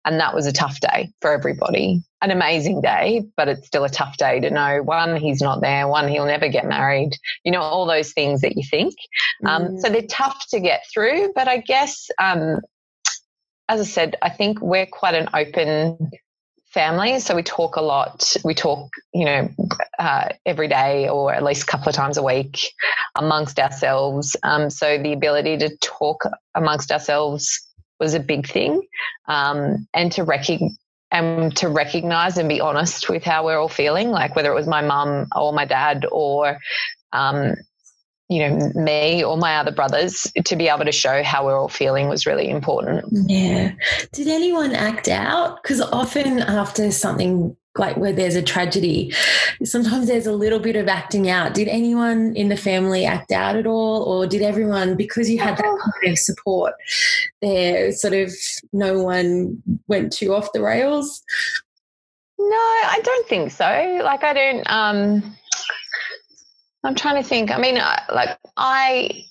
and 0.04 0.20
that 0.20 0.32
was 0.32 0.46
a 0.46 0.52
tough 0.52 0.78
day 0.78 1.10
for 1.20 1.32
everybody. 1.32 2.04
An 2.22 2.30
amazing 2.30 2.82
day, 2.82 3.24
but 3.36 3.48
it's 3.48 3.66
still 3.66 3.84
a 3.84 3.88
tough 3.88 4.16
day 4.16 4.38
to 4.40 4.50
know 4.50 4.82
one, 4.82 5.16
he's 5.16 5.40
not 5.40 5.60
there, 5.60 5.88
one, 5.88 6.08
he'll 6.08 6.26
never 6.26 6.48
get 6.48 6.66
married. 6.66 7.10
You 7.44 7.50
know, 7.50 7.62
all 7.62 7.86
those 7.86 8.12
things 8.12 8.42
that 8.42 8.56
you 8.56 8.62
think. 8.68 8.94
Um, 9.44 9.62
mm. 9.62 9.80
So 9.80 9.88
they're 9.88 10.02
tough 10.02 10.46
to 10.50 10.60
get 10.60 10.82
through. 10.92 11.32
But 11.34 11.48
I 11.48 11.58
guess, 11.58 12.10
um, 12.20 12.60
as 13.68 13.80
I 13.80 13.84
said, 13.84 14.16
I 14.22 14.30
think 14.30 14.60
we're 14.60 14.86
quite 14.86 15.14
an 15.14 15.28
open 15.34 16.10
family. 16.70 17.18
So 17.20 17.34
we 17.34 17.42
talk 17.42 17.76
a 17.76 17.80
lot. 17.80 18.36
We 18.44 18.54
talk, 18.54 18.90
you 19.12 19.24
know, 19.24 19.48
uh, 19.98 20.28
every 20.44 20.68
day 20.68 21.08
or 21.08 21.32
at 21.32 21.42
least 21.42 21.62
a 21.62 21.66
couple 21.66 21.88
of 21.88 21.94
times 21.94 22.16
a 22.16 22.22
week 22.22 22.60
amongst 23.14 23.58
ourselves. 23.58 24.36
Um, 24.42 24.70
so 24.70 24.98
the 25.02 25.12
ability 25.12 25.58
to 25.58 25.76
talk 25.78 26.24
amongst 26.54 26.92
ourselves 26.92 27.66
was 27.98 28.14
a 28.14 28.20
big 28.20 28.46
thing, 28.46 28.82
um, 29.26 29.88
and 29.92 30.12
to 30.12 30.24
recognize 30.24 30.76
and 31.10 31.56
to 31.56 31.68
recognize 31.68 32.36
and 32.36 32.50
be 32.50 32.60
honest 32.60 33.08
with 33.08 33.24
how 33.24 33.44
we're 33.46 33.58
all 33.58 33.68
feeling, 33.68 34.10
like 34.10 34.36
whether 34.36 34.52
it 34.52 34.54
was 34.54 34.66
my 34.66 34.82
mum 34.82 35.26
or 35.34 35.54
my 35.54 35.64
dad 35.64 36.04
or 36.12 36.58
um, 37.12 37.54
you 38.28 38.46
know, 38.46 38.72
me 38.74 39.24
or 39.24 39.36
my 39.38 39.56
other 39.56 39.72
brothers 39.72 40.30
to 40.44 40.54
be 40.56 40.68
able 40.68 40.84
to 40.84 40.92
show 40.92 41.22
how 41.22 41.46
we're 41.46 41.58
all 41.58 41.68
feeling 41.68 42.08
was 42.08 42.26
really 42.26 42.48
important. 42.50 43.06
Yeah. 43.26 43.72
Did 44.12 44.28
anyone 44.28 44.74
act 44.74 45.08
out? 45.08 45.62
Because 45.62 45.80
often 45.80 46.40
after 46.40 46.90
something 46.90 47.56
like 47.76 47.96
where 47.96 48.12
there's 48.12 48.34
a 48.34 48.42
tragedy, 48.42 49.14
sometimes 49.64 50.08
there's 50.08 50.26
a 50.26 50.32
little 50.32 50.58
bit 50.58 50.76
of 50.76 50.88
acting 50.88 51.30
out. 51.30 51.54
Did 51.54 51.68
anyone 51.68 52.34
in 52.36 52.48
the 52.48 52.56
family 52.56 53.06
act 53.06 53.32
out 53.32 53.56
at 53.56 53.66
all? 53.66 54.02
Or 54.02 54.26
did 54.26 54.42
everyone, 54.42 54.94
because 54.96 55.30
you 55.30 55.38
had 55.38 55.56
that 55.56 55.62
kind 56.02 56.12
of 56.12 56.18
support 56.18 56.74
there, 57.40 57.92
sort 57.92 58.14
of 58.14 58.34
no 58.72 59.02
one 59.02 59.62
went 59.86 60.12
too 60.12 60.34
off 60.34 60.52
the 60.52 60.60
rails? 60.60 61.22
No, 62.38 62.46
I 62.46 63.00
don't 63.02 63.26
think 63.26 63.52
so. 63.52 63.64
Like, 64.04 64.22
I 64.22 64.32
don't, 64.32 64.70
um, 64.70 65.36
I'm 66.88 66.94
trying 66.94 67.22
to 67.22 67.28
think. 67.28 67.50
I 67.50 67.58
mean, 67.58 67.74
like 67.74 68.38
I, 68.56 69.22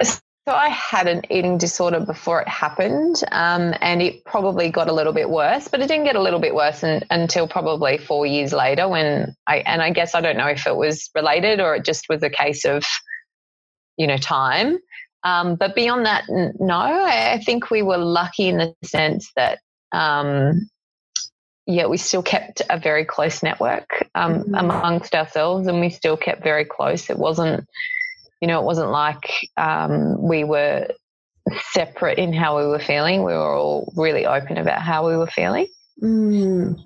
so 0.00 0.20
I 0.46 0.68
had 0.68 1.08
an 1.08 1.22
eating 1.28 1.58
disorder 1.58 1.98
before 1.98 2.40
it 2.42 2.46
happened, 2.46 3.24
um, 3.32 3.74
and 3.80 4.00
it 4.00 4.24
probably 4.24 4.70
got 4.70 4.88
a 4.88 4.92
little 4.92 5.12
bit 5.12 5.30
worse. 5.30 5.66
But 5.66 5.80
it 5.80 5.88
didn't 5.88 6.04
get 6.04 6.14
a 6.14 6.22
little 6.22 6.38
bit 6.38 6.54
worse 6.54 6.84
in, 6.84 7.02
until 7.10 7.48
probably 7.48 7.98
four 7.98 8.24
years 8.24 8.52
later. 8.52 8.88
When 8.88 9.34
I 9.48 9.56
and 9.66 9.82
I 9.82 9.90
guess 9.90 10.14
I 10.14 10.20
don't 10.20 10.36
know 10.36 10.46
if 10.46 10.64
it 10.64 10.76
was 10.76 11.10
related 11.12 11.58
or 11.58 11.74
it 11.74 11.84
just 11.84 12.06
was 12.08 12.22
a 12.22 12.30
case 12.30 12.64
of, 12.64 12.84
you 13.96 14.06
know, 14.06 14.16
time. 14.16 14.78
Um, 15.24 15.56
but 15.56 15.74
beyond 15.74 16.06
that, 16.06 16.22
no. 16.28 16.78
I 16.78 17.42
think 17.44 17.68
we 17.68 17.82
were 17.82 17.98
lucky 17.98 18.46
in 18.46 18.58
the 18.58 18.76
sense 18.84 19.28
that 19.34 19.58
um, 19.90 20.70
yeah, 21.66 21.86
we 21.86 21.96
still 21.96 22.22
kept 22.22 22.60
a 22.68 22.78
very 22.78 23.04
close 23.04 23.42
network 23.42 24.08
um, 24.14 24.40
mm-hmm. 24.40 24.54
amongst 24.54 25.14
ourselves, 25.14 25.66
and 25.66 25.80
we 25.80 25.90
still 25.90 26.16
kept 26.16 26.42
very 26.42 26.64
close. 26.64 27.08
It 27.08 27.18
wasn't, 27.18 27.66
you 28.40 28.48
know, 28.48 28.60
it 28.60 28.64
wasn't 28.64 28.90
like 28.90 29.48
um, 29.56 30.20
we 30.22 30.44
were 30.44 30.88
separate 31.72 32.18
in 32.18 32.32
how 32.32 32.58
we 32.58 32.66
were 32.66 32.78
feeling. 32.78 33.22
We 33.22 33.32
were 33.32 33.54
all 33.54 33.92
really 33.96 34.26
open 34.26 34.58
about 34.58 34.82
how 34.82 35.06
we 35.08 35.16
were 35.16 35.26
feeling. 35.26 35.66
Mm. 36.02 36.78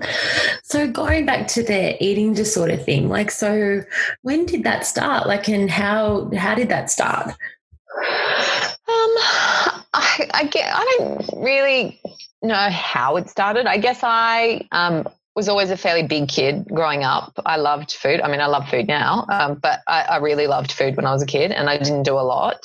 So 0.62 0.86
going 0.86 1.26
back 1.26 1.48
to 1.48 1.62
the 1.62 2.02
eating 2.04 2.34
disorder 2.34 2.76
thing, 2.76 3.08
like, 3.08 3.30
so 3.30 3.82
when 4.22 4.46
did 4.46 4.64
that 4.64 4.86
start? 4.86 5.26
Like, 5.26 5.48
and 5.48 5.70
how 5.70 6.30
how 6.36 6.54
did 6.54 6.68
that 6.68 6.90
start? 6.90 7.28
Um, 7.28 9.14
I, 9.94 10.28
I 10.34 10.48
get. 10.50 10.70
I 10.72 10.96
don't 10.98 11.30
really 11.36 12.00
know 12.42 12.54
how 12.70 13.16
it 13.16 13.28
started. 13.28 13.66
I 13.66 13.78
guess 13.78 14.00
I 14.02 14.66
um, 14.72 15.08
was 15.38 15.48
always 15.48 15.70
a 15.70 15.76
fairly 15.76 16.02
big 16.02 16.28
kid 16.28 16.66
growing 16.66 17.04
up. 17.04 17.32
I 17.46 17.56
loved 17.58 17.92
food. 17.92 18.20
I 18.20 18.28
mean, 18.28 18.40
I 18.40 18.46
love 18.46 18.68
food 18.68 18.88
now, 18.88 19.24
um, 19.28 19.54
but 19.54 19.80
I, 19.86 20.02
I, 20.02 20.16
really 20.16 20.48
loved 20.48 20.72
food 20.72 20.96
when 20.96 21.06
I 21.06 21.12
was 21.12 21.22
a 21.22 21.26
kid, 21.26 21.52
and 21.52 21.70
I 21.70 21.78
didn't 21.78 22.02
do 22.02 22.14
a 22.14 22.26
lot 22.26 22.60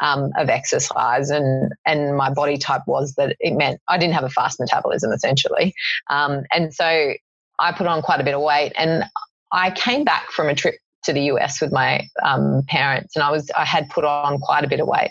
um, 0.00 0.32
of 0.36 0.48
exercise. 0.48 1.30
and 1.30 1.72
And 1.86 2.16
my 2.16 2.32
body 2.32 2.58
type 2.58 2.82
was 2.86 3.14
that 3.14 3.36
it 3.38 3.54
meant 3.54 3.80
I 3.86 3.98
didn't 3.98 4.14
have 4.14 4.24
a 4.24 4.30
fast 4.30 4.58
metabolism, 4.58 5.12
essentially. 5.12 5.74
Um, 6.10 6.42
and 6.52 6.74
so 6.74 7.12
I 7.60 7.72
put 7.72 7.86
on 7.86 8.02
quite 8.02 8.20
a 8.20 8.24
bit 8.24 8.34
of 8.34 8.42
weight, 8.42 8.72
and 8.76 9.04
I 9.52 9.70
came 9.70 10.04
back 10.04 10.32
from 10.32 10.48
a 10.48 10.56
trip 10.56 10.74
to 11.04 11.12
the 11.12 11.22
US 11.22 11.60
with 11.60 11.72
my 11.72 12.08
um, 12.24 12.62
parents, 12.68 13.16
and 13.16 13.22
I 13.22 13.30
was 13.30 13.50
I 13.56 13.64
had 13.64 13.88
put 13.88 14.04
on 14.04 14.38
quite 14.38 14.64
a 14.64 14.68
bit 14.68 14.80
of 14.80 14.86
weight. 14.86 15.10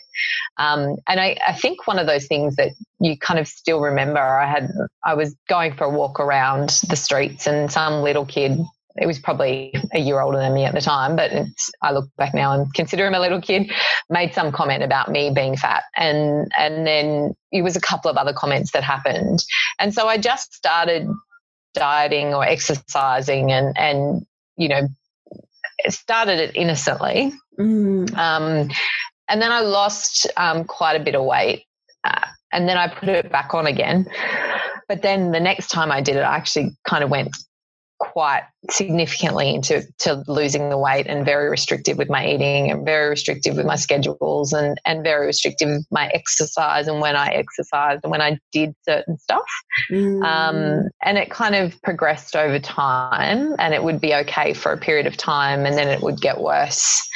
Um, 0.58 0.98
and 1.08 1.20
I, 1.20 1.38
I 1.48 1.53
think 1.53 1.88
one 1.88 2.00
of 2.00 2.08
those 2.08 2.27
things 2.27 2.56
that 2.56 2.72
you 3.00 3.17
kind 3.17 3.39
of 3.39 3.48
still 3.48 3.79
remember, 3.79 4.20
I 4.20 4.48
had 4.48 4.70
I 5.06 5.13
was 5.13 5.36
going 5.48 5.74
for 5.74 5.86
a 5.86 5.89
walk 5.89 6.20
around 6.20 6.70
the 6.89 6.96
streets, 6.96 7.48
and 7.48 7.72
some 7.72 8.01
little 8.01 8.25
kid. 8.25 8.60
It 9.00 9.06
was 9.06 9.20
probably 9.20 9.75
a 9.94 10.00
year 10.00 10.20
older 10.20 10.39
than 10.39 10.56
me 10.56 10.65
at 10.65 10.74
the 10.74 10.82
time, 10.82 11.15
but 11.15 11.32
I 11.84 11.91
look 11.91 12.10
back 12.17 12.34
now 12.34 12.53
and 12.53 12.74
consider 12.74 13.06
him 13.06 13.13
a 13.13 13.20
little 13.20 13.39
kid. 13.39 13.72
Made 14.10 14.34
some 14.34 14.51
comment 14.51 14.82
about 14.82 15.12
me 15.12 15.32
being 15.34 15.56
fat, 15.56 15.84
and 15.96 16.51
and 16.58 16.86
then 16.88 17.36
it 17.51 17.62
was 17.62 17.75
a 17.75 17.82
couple 17.82 18.10
of 18.10 18.17
other 18.17 18.34
comments 18.34 18.72
that 18.72 18.84
happened, 18.84 19.39
and 19.79 19.94
so 19.94 20.08
I 20.08 20.17
just 20.17 20.53
started 20.53 21.08
dieting 21.77 22.34
or 22.34 22.44
exercising 22.44 23.51
and 23.51 23.77
and 23.77 24.25
you 24.58 24.67
know 24.67 24.88
started 25.89 26.39
it 26.39 26.55
innocently. 26.55 27.34
Mm. 27.60 28.15
Um, 28.17 28.69
and 29.29 29.41
then 29.41 29.51
I 29.51 29.62
lost 29.62 30.27
um, 30.38 30.63
quite 30.63 31.00
a 31.00 31.03
bit 31.03 31.15
of 31.15 31.24
weight. 31.24 31.65
Uh, 32.03 32.27
and 32.51 32.67
then 32.67 32.77
I 32.77 32.88
put 32.88 33.10
it 33.10 33.31
back 33.31 33.53
on 33.53 33.67
again. 33.67 34.07
But 34.88 35.01
then 35.01 35.31
the 35.31 35.39
next 35.39 35.67
time 35.67 35.91
I 35.91 36.01
did 36.01 36.15
it, 36.15 36.22
I 36.22 36.36
actually 36.36 36.77
kind 36.88 37.03
of 37.03 37.10
went 37.10 37.36
quite 38.00 38.44
significantly 38.70 39.54
into 39.56 39.82
to 40.00 40.24
losing 40.27 40.70
the 40.70 40.77
weight 40.77 41.08
and 41.08 41.25
very 41.25 41.50
restrictive 41.50 41.98
with 41.98 42.10
my 42.10 42.27
eating 42.27 42.70
and 42.70 42.86
very 42.86 43.10
restrictive 43.10 43.56
with 43.56 43.66
my 43.66 43.75
schedules 43.75 44.54
and 44.54 44.80
and 44.86 45.04
very 45.04 45.25
restrictive 45.25 45.70
with 45.70 45.88
my 45.92 46.08
exercise 46.13 46.88
and 46.88 47.01
when 47.01 47.16
I 47.16 47.30
exercised 47.30 48.01
and 48.04 48.12
when 48.12 48.22
I 48.22 48.39
did 48.51 48.75
certain 48.88 49.18
stuff. 49.18 49.48
Mm. 49.89 50.24
Um, 50.24 50.89
and 51.04 51.18
it 51.18 51.32
kind 51.32 51.56
of 51.56 51.82
progressed 51.82 52.36
over 52.36 52.60
time 52.60 53.56
and 53.58 53.74
it 53.74 53.84
would 53.84 54.00
be 54.00 54.13
okay 54.13 54.54
for 54.54 54.72
a 54.72 54.77
period 54.77 55.08
of 55.08 55.18
time 55.18 55.66
and 55.66 55.77
then 55.77 55.88
it 55.88 56.01
would 56.01 56.22
get 56.22 56.39
worse. 56.39 57.08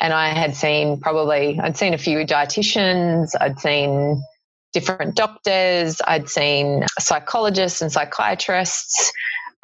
And 0.00 0.12
I 0.12 0.28
had 0.28 0.54
seen 0.54 1.00
probably 1.00 1.58
I'd 1.60 1.76
seen 1.76 1.94
a 1.94 1.98
few 1.98 2.18
dietitians, 2.18 3.30
I'd 3.40 3.58
seen 3.58 4.22
different 4.72 5.14
doctors, 5.14 6.00
I'd 6.06 6.28
seen 6.28 6.84
psychologists 6.98 7.80
and 7.80 7.90
psychiatrists 7.90 9.12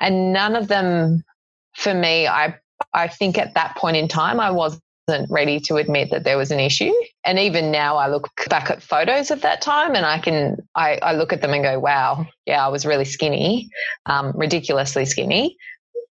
and 0.01 0.33
none 0.33 0.57
of 0.57 0.69
them 0.69 1.23
for 1.75 1.95
me 1.95 2.27
i 2.27 2.55
i 2.93 3.09
think 3.09 3.39
at 3.39 3.55
that 3.55 3.77
point 3.77 3.97
in 3.97 4.09
time 4.09 4.41
i 4.41 4.51
wasn't 4.51 4.81
ready 5.29 5.61
to 5.61 5.77
admit 5.77 6.11
that 6.11 6.25
there 6.25 6.39
was 6.39 6.51
an 6.51 6.59
issue. 6.59 6.91
And 7.25 7.39
even 7.39 7.71
now 7.71 7.97
i 7.97 8.09
look 8.09 8.29
back 8.49 8.71
at 8.71 8.83
photos 8.83 9.31
of 9.31 9.43
that 9.43 9.61
time 9.61 9.95
and 9.95 10.07
i 10.07 10.19
can 10.19 10.57
i, 10.75 10.99
I 11.03 11.13
look 11.15 11.33
at 11.33 11.43
them 11.43 11.53
and 11.53 11.63
go 11.63 11.79
wow 11.79 12.27
yeah 12.47 12.65
i 12.65 12.69
was 12.69 12.87
really 12.87 13.05
skinny 13.05 13.69
um, 14.07 14.33
ridiculously 14.35 15.05
skinny. 15.05 15.57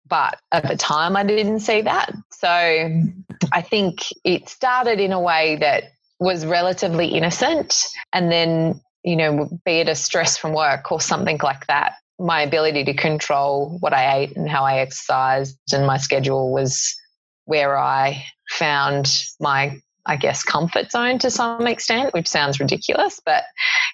But 0.07 0.39
at 0.51 0.67
the 0.67 0.75
time 0.75 1.15
i 1.15 1.23
didn't 1.23 1.61
see 1.61 1.81
that. 1.81 2.13
So 2.31 2.50
i 2.50 3.61
think 3.61 4.00
it 4.25 4.50
started 4.50 5.00
in 5.00 5.13
a 5.13 5.21
way 5.21 5.57
that 5.61 5.83
was 6.19 6.45
relatively 6.45 7.07
innocent. 7.07 7.85
And 8.11 8.31
then 8.31 8.81
you 9.03 9.15
know 9.15 9.50
be 9.65 9.79
it 9.79 9.89
a 9.89 9.95
stress 9.95 10.38
from 10.38 10.53
work 10.53 10.91
or 10.91 11.00
something 11.00 11.39
like 11.41 11.65
that 11.67 11.93
my 12.21 12.41
ability 12.41 12.83
to 12.85 12.93
control 12.93 13.77
what 13.79 13.93
I 13.93 14.17
ate 14.17 14.37
and 14.37 14.49
how 14.49 14.63
I 14.63 14.79
exercised 14.79 15.57
and 15.73 15.85
my 15.87 15.97
schedule 15.97 16.51
was 16.51 16.95
where 17.45 17.77
I 17.77 18.23
found 18.49 19.23
my 19.39 19.79
I 20.05 20.15
guess 20.15 20.43
comfort 20.43 20.91
zone 20.91 21.19
to 21.19 21.29
some 21.29 21.67
extent, 21.67 22.13
which 22.13 22.27
sounds 22.27 22.59
ridiculous, 22.59 23.19
but 23.23 23.43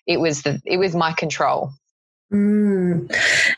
it 0.06 0.20
was 0.20 0.44
the 0.44 0.62
it 0.66 0.78
was 0.78 0.96
my 0.96 1.12
control. 1.12 1.72
Mm. 2.32 3.10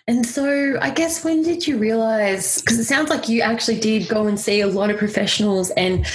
And 0.08 0.26
so, 0.26 0.78
I 0.80 0.92
guess 0.92 1.24
when 1.24 1.42
did 1.42 1.66
you 1.66 1.78
realize? 1.78 2.62
Because 2.62 2.78
it 2.78 2.84
sounds 2.84 3.10
like 3.10 3.28
you 3.28 3.42
actually 3.42 3.80
did 3.80 4.08
go 4.08 4.28
and 4.28 4.40
see 4.40 4.62
a 4.62 4.68
lot 4.68 4.92
of 4.92 4.98
professionals, 4.98 5.72
and 5.72 6.06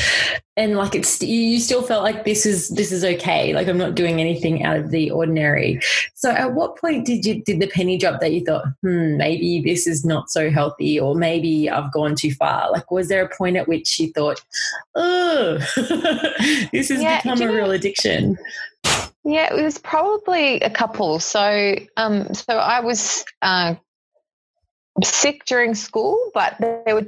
and 0.57 0.77
like 0.77 0.95
it's 0.95 1.21
you 1.21 1.59
still 1.59 1.83
felt 1.83 2.05
like 2.05 2.25
this 2.25 2.47
is 2.47 2.69
this 2.69 2.93
is 2.93 3.05
okay. 3.05 3.55
Like 3.55 3.67
I'm 3.67 3.79
not 3.79 3.97
doing 3.97 4.21
anything 4.21 4.63
out 4.63 4.77
of 4.77 4.93
the 4.93 5.11
ordinary. 5.11 5.81
So, 6.15 6.31
at 6.31 6.55
what 6.55 6.77
point 6.77 7.05
did 7.05 7.27
you 7.27 7.43
did 7.43 7.59
the 7.59 7.67
penny 7.67 7.99
drop 7.99 8.21
that 8.21 8.33
you 8.33 8.45
thought, 8.45 8.67
hmm, 8.83 9.17
maybe 9.17 9.61
this 9.61 9.89
is 9.89 10.05
not 10.05 10.31
so 10.31 10.49
healthy, 10.49 10.99
or 10.99 11.17
maybe 11.17 11.69
I've 11.69 11.93
gone 11.93 12.15
too 12.15 12.33
far? 12.33 12.71
Like, 12.71 12.89
was 12.93 13.09
there 13.09 13.25
a 13.25 13.37
point 13.37 13.57
at 13.57 13.67
which 13.67 13.99
you 13.99 14.13
thought, 14.13 14.41
oh, 14.95 15.59
this 16.73 16.89
has 16.89 17.03
yeah, 17.03 17.21
become 17.21 17.43
a 17.43 17.53
real 17.53 17.73
addiction? 17.73 18.39
Yeah, 19.25 19.55
it 19.55 19.63
was 19.63 19.79
probably 19.79 20.61
a 20.61 20.71
couple. 20.71 21.19
So, 21.19 21.77
um, 21.97 22.35
so 22.35 22.55
I 22.55 22.81
was 22.81 23.25
uh, 23.41 23.75
sick 25.03 25.45
during 25.47 25.75
school, 25.75 26.19
but 26.35 26.57
there 26.61 26.95
were 26.95 27.07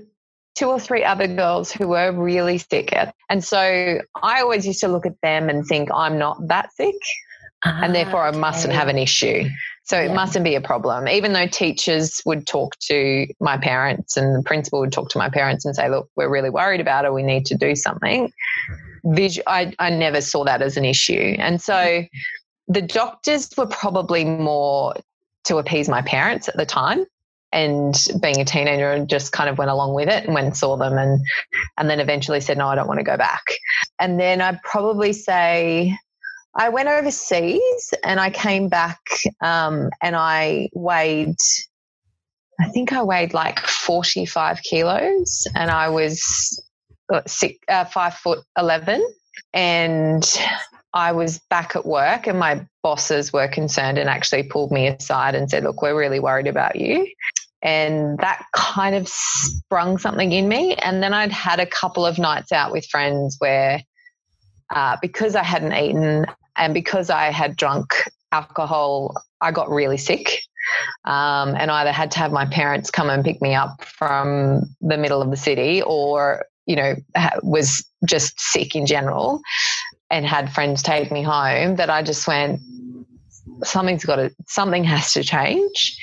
two 0.54 0.68
or 0.68 0.80
three 0.80 1.04
other 1.04 1.26
girls 1.26 1.70
who 1.70 1.88
were 1.88 2.10
really 2.12 2.58
sick. 2.58 2.96
And 3.28 3.44
so 3.44 4.00
I 4.22 4.40
always 4.40 4.66
used 4.66 4.80
to 4.80 4.88
look 4.88 5.04
at 5.04 5.20
them 5.22 5.50
and 5.50 5.66
think, 5.66 5.90
I'm 5.92 6.18
not 6.18 6.48
that 6.48 6.72
sick. 6.72 6.96
Ah, 7.64 7.80
and 7.82 7.94
therefore, 7.94 8.26
okay. 8.26 8.36
I 8.36 8.40
mustn't 8.40 8.72
have 8.72 8.88
an 8.88 8.98
issue. 8.98 9.44
So 9.84 10.00
yeah. 10.00 10.10
it 10.10 10.14
mustn't 10.14 10.44
be 10.44 10.54
a 10.54 10.60
problem. 10.60 11.08
Even 11.08 11.32
though 11.32 11.46
teachers 11.46 12.20
would 12.26 12.46
talk 12.46 12.76
to 12.88 13.26
my 13.40 13.56
parents 13.56 14.16
and 14.16 14.34
the 14.34 14.42
principal 14.42 14.80
would 14.80 14.92
talk 14.92 15.10
to 15.10 15.18
my 15.18 15.28
parents 15.28 15.64
and 15.64 15.76
say, 15.76 15.88
look, 15.88 16.08
we're 16.16 16.28
really 16.28 16.50
worried 16.50 16.80
about 16.80 17.04
it. 17.04 17.12
We 17.12 17.22
need 17.22 17.46
to 17.46 17.56
do 17.56 17.76
something. 17.76 18.32
I, 19.46 19.72
I 19.78 19.90
never 19.90 20.20
saw 20.20 20.44
that 20.44 20.62
as 20.62 20.76
an 20.76 20.84
issue. 20.84 21.36
And 21.38 21.60
so 21.60 22.04
the 22.68 22.82
doctors 22.82 23.50
were 23.56 23.66
probably 23.66 24.24
more 24.24 24.94
to 25.44 25.58
appease 25.58 25.88
my 25.88 26.02
parents 26.02 26.48
at 26.48 26.56
the 26.56 26.66
time 26.66 27.04
and 27.52 27.94
being 28.20 28.40
a 28.40 28.44
teenager 28.44 28.90
and 28.90 29.08
just 29.08 29.32
kind 29.32 29.48
of 29.48 29.58
went 29.58 29.70
along 29.70 29.94
with 29.94 30.08
it 30.08 30.24
and 30.24 30.34
went 30.34 30.46
and 30.46 30.56
saw 30.56 30.76
them 30.76 30.98
and 30.98 31.20
and 31.78 31.88
then 31.88 32.00
eventually 32.00 32.40
said 32.40 32.58
no 32.58 32.66
I 32.66 32.74
don't 32.74 32.88
want 32.88 32.98
to 32.98 33.04
go 33.04 33.16
back 33.16 33.44
and 34.00 34.18
then 34.18 34.40
I'd 34.40 34.60
probably 34.62 35.12
say 35.12 35.96
I 36.56 36.70
went 36.70 36.88
overseas 36.88 37.94
and 38.02 38.18
I 38.18 38.30
came 38.30 38.68
back 38.68 38.98
um, 39.40 39.90
and 40.02 40.16
I 40.16 40.68
weighed 40.74 41.36
I 42.58 42.68
think 42.68 42.92
I 42.92 43.02
weighed 43.02 43.34
like 43.34 43.60
45 43.60 44.62
kilos 44.62 45.46
and 45.54 45.70
I 45.70 45.88
was 45.88 46.60
six, 47.26 47.58
uh, 47.68 47.84
five 47.84 48.14
foot 48.14 48.40
11 48.58 49.06
and 49.52 50.38
I 50.92 51.12
was 51.12 51.38
back 51.50 51.76
at 51.76 51.84
work 51.84 52.26
and 52.26 52.38
my 52.38 52.66
bosses 52.82 53.32
were 53.32 53.48
concerned 53.48 53.98
and 53.98 54.08
actually 54.08 54.44
pulled 54.44 54.72
me 54.72 54.88
aside 54.88 55.34
and 55.34 55.50
said, 55.50 55.64
Look, 55.64 55.82
we're 55.82 55.98
really 55.98 56.20
worried 56.20 56.46
about 56.46 56.76
you. 56.76 57.06
And 57.62 58.18
that 58.18 58.44
kind 58.54 58.94
of 58.94 59.08
sprung 59.08 59.98
something 59.98 60.32
in 60.32 60.48
me. 60.48 60.74
And 60.76 61.02
then 61.02 61.12
I'd 61.12 61.32
had 61.32 61.60
a 61.60 61.66
couple 61.66 62.06
of 62.06 62.18
nights 62.18 62.52
out 62.52 62.72
with 62.72 62.86
friends 62.86 63.36
where, 63.38 63.82
uh, 64.74 64.96
because 65.02 65.34
I 65.34 65.42
hadn't 65.42 65.74
eaten 65.74 66.26
and 66.56 66.72
because 66.72 67.10
I 67.10 67.30
had 67.30 67.56
drunk 67.56 67.94
alcohol, 68.32 69.14
I 69.40 69.50
got 69.52 69.68
really 69.68 69.98
sick. 69.98 70.42
Um, 71.04 71.54
and 71.56 71.70
either 71.70 71.92
had 71.92 72.10
to 72.12 72.18
have 72.18 72.32
my 72.32 72.46
parents 72.46 72.90
come 72.90 73.08
and 73.08 73.24
pick 73.24 73.40
me 73.40 73.54
up 73.54 73.84
from 73.84 74.62
the 74.80 74.96
middle 74.96 75.22
of 75.22 75.30
the 75.30 75.36
city 75.36 75.80
or, 75.82 76.44
you 76.66 76.76
know, 76.76 76.94
was 77.42 77.84
just 78.06 78.38
sick 78.38 78.74
in 78.74 78.86
general 78.86 79.40
and 80.10 80.26
had 80.26 80.52
friends 80.52 80.82
take 80.82 81.10
me 81.10 81.22
home 81.22 81.76
that 81.76 81.90
I 81.90 82.02
just 82.02 82.26
went, 82.26 82.60
something's 83.64 84.04
got 84.04 84.16
to, 84.16 84.34
something 84.46 84.84
has 84.84 85.12
to 85.12 85.22
change. 85.22 85.98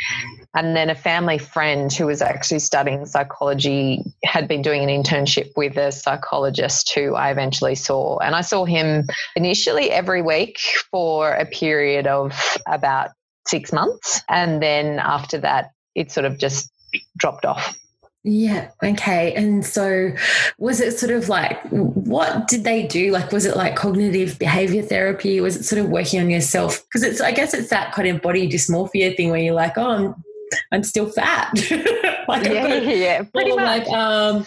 And 0.55 0.75
then 0.75 0.89
a 0.89 0.95
family 0.95 1.37
friend 1.37 1.91
who 1.91 2.05
was 2.05 2.21
actually 2.21 2.59
studying 2.59 3.05
psychology 3.05 4.03
had 4.23 4.47
been 4.47 4.61
doing 4.61 4.83
an 4.83 4.89
internship 4.89 5.49
with 5.55 5.77
a 5.77 5.91
psychologist 5.91 6.93
who 6.93 7.15
I 7.15 7.31
eventually 7.31 7.75
saw. 7.75 8.19
And 8.19 8.35
I 8.35 8.41
saw 8.41 8.65
him 8.65 9.07
initially 9.35 9.89
every 9.91 10.21
week 10.21 10.59
for 10.91 11.33
a 11.33 11.45
period 11.45 12.07
of 12.07 12.33
about 12.67 13.09
six 13.47 13.73
months. 13.73 14.21
And 14.29 14.61
then 14.61 14.99
after 14.99 15.37
that, 15.39 15.71
it 15.95 16.11
sort 16.11 16.25
of 16.25 16.37
just 16.37 16.71
dropped 17.17 17.45
off. 17.45 17.75
Yeah. 18.23 18.71
Okay. 18.81 19.33
And 19.33 19.65
so 19.65 20.11
was 20.57 20.79
it 20.79 20.97
sort 20.97 21.11
of 21.11 21.27
like, 21.27 21.61
what 21.69 22.47
did 22.47 22.63
they 22.63 22.87
do? 22.87 23.11
Like, 23.11 23.31
was 23.31 23.45
it 23.45 23.57
like 23.57 23.75
cognitive 23.75 24.39
behavior 24.39 24.81
therapy? 24.81 25.41
Was 25.41 25.57
it 25.57 25.63
sort 25.63 25.81
of 25.81 25.89
working 25.89 26.21
on 26.21 26.29
yourself? 26.29 26.83
Because 26.85 27.03
it's, 27.03 27.19
I 27.19 27.31
guess 27.31 27.53
it's 27.53 27.69
that 27.69 27.91
kind 27.91 28.07
of 28.07 28.21
body 28.21 28.49
dysmorphia 28.49 29.15
thing 29.17 29.29
where 29.29 29.41
you're 29.41 29.53
like, 29.53 29.77
oh, 29.77 29.89
I'm, 29.89 30.23
I'm 30.71 30.83
still 30.83 31.09
fat. 31.09 31.51
like, 32.27 32.45
yeah, 32.45 32.77
yeah, 32.77 33.23
pretty 33.23 33.51
much. 33.55 33.87
Like, 33.87 33.89
um, 33.89 34.45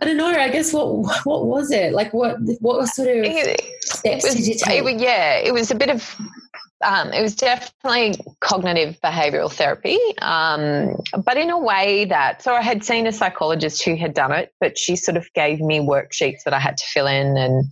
I 0.00 0.04
don't 0.04 0.16
know. 0.16 0.26
I 0.26 0.48
guess 0.48 0.72
what 0.72 0.88
what 1.24 1.46
was 1.46 1.70
it 1.70 1.92
like? 1.92 2.14
What 2.14 2.38
what 2.60 2.78
was 2.78 2.94
sort 2.94 3.08
of 3.08 3.26
steps 3.80 4.24
was, 4.24 4.34
did 4.34 4.46
you 4.46 4.54
take? 4.54 4.84
It, 4.84 5.00
yeah, 5.00 5.36
it 5.36 5.52
was 5.52 5.70
a 5.70 5.74
bit 5.74 5.90
of 5.90 6.16
um, 6.84 7.12
it 7.12 7.22
was 7.22 7.34
definitely 7.34 8.14
cognitive 8.40 9.00
behavioral 9.02 9.52
therapy, 9.52 9.98
um, 10.22 10.94
but 11.24 11.36
in 11.36 11.50
a 11.50 11.58
way 11.58 12.04
that, 12.04 12.42
so 12.42 12.54
I 12.54 12.62
had 12.62 12.84
seen 12.84 13.06
a 13.06 13.12
psychologist 13.12 13.82
who 13.82 13.96
had 13.96 14.14
done 14.14 14.32
it, 14.32 14.52
but 14.60 14.78
she 14.78 14.94
sort 14.94 15.16
of 15.16 15.26
gave 15.34 15.60
me 15.60 15.80
worksheets 15.80 16.44
that 16.44 16.54
I 16.54 16.60
had 16.60 16.76
to 16.76 16.84
fill 16.86 17.06
in 17.06 17.36
and, 17.36 17.64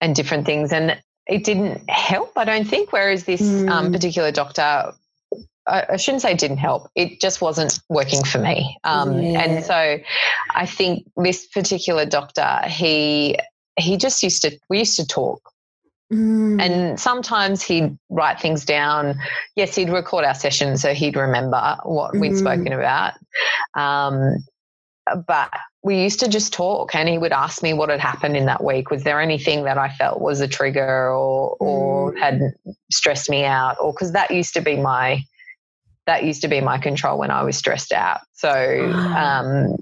and 0.00 0.16
different 0.16 0.46
things. 0.46 0.72
And 0.72 1.00
it 1.26 1.44
didn't 1.44 1.88
help, 1.90 2.32
I 2.36 2.44
don't 2.44 2.66
think. 2.66 2.90
Whereas 2.90 3.24
this 3.24 3.42
mm. 3.42 3.70
um, 3.70 3.86
hmm. 3.86 3.92
particular 3.92 4.32
doctor, 4.32 4.92
I, 5.66 5.84
I, 5.90 5.96
shouldn't 5.96 6.22
say 6.22 6.32
didn't 6.32 6.56
help, 6.56 6.88
it 6.94 7.20
just 7.20 7.42
wasn't 7.42 7.78
working 7.90 8.24
for 8.24 8.38
me. 8.38 8.78
Um, 8.84 9.20
yeah. 9.20 9.42
And 9.42 9.64
so 9.64 9.98
I 10.54 10.64
think 10.64 11.06
this 11.18 11.46
particular 11.46 12.06
doctor, 12.06 12.60
he, 12.66 13.36
he 13.78 13.98
just 13.98 14.22
used 14.22 14.40
to, 14.42 14.58
we 14.70 14.78
used 14.78 14.96
to 14.96 15.06
talk 15.06 15.42
Mm. 16.12 16.60
And 16.60 17.00
sometimes 17.00 17.62
he'd 17.62 17.98
write 18.08 18.40
things 18.40 18.64
down. 18.64 19.18
Yes, 19.56 19.74
he'd 19.74 19.90
record 19.90 20.24
our 20.24 20.34
sessions 20.34 20.82
so 20.82 20.94
he'd 20.94 21.16
remember 21.16 21.76
what 21.82 22.14
mm. 22.14 22.20
we'd 22.20 22.38
spoken 22.38 22.72
about. 22.72 23.14
Um, 23.74 24.44
but 25.26 25.50
we 25.82 26.02
used 26.02 26.20
to 26.20 26.28
just 26.28 26.52
talk 26.52 26.94
and 26.94 27.08
he 27.08 27.18
would 27.18 27.32
ask 27.32 27.62
me 27.62 27.72
what 27.72 27.88
had 27.88 28.00
happened 28.00 28.36
in 28.36 28.46
that 28.46 28.64
week. 28.64 28.90
Was 28.90 29.04
there 29.04 29.20
anything 29.20 29.64
that 29.64 29.78
I 29.78 29.88
felt 29.88 30.20
was 30.20 30.40
a 30.40 30.48
trigger 30.48 31.10
or, 31.12 31.56
or 31.60 32.12
mm. 32.12 32.18
had 32.18 32.40
stressed 32.90 33.30
me 33.30 33.44
out? 33.44 33.76
Or 33.80 33.92
because 33.92 34.12
that 34.12 34.30
used 34.30 34.54
to 34.54 34.60
be 34.60 34.76
my 34.76 35.22
that 36.06 36.24
used 36.24 36.40
to 36.40 36.48
be 36.48 36.62
my 36.62 36.78
control 36.78 37.18
when 37.18 37.30
I 37.30 37.42
was 37.42 37.56
stressed 37.56 37.92
out. 37.92 38.20
So 38.32 38.50
um, 38.94 39.76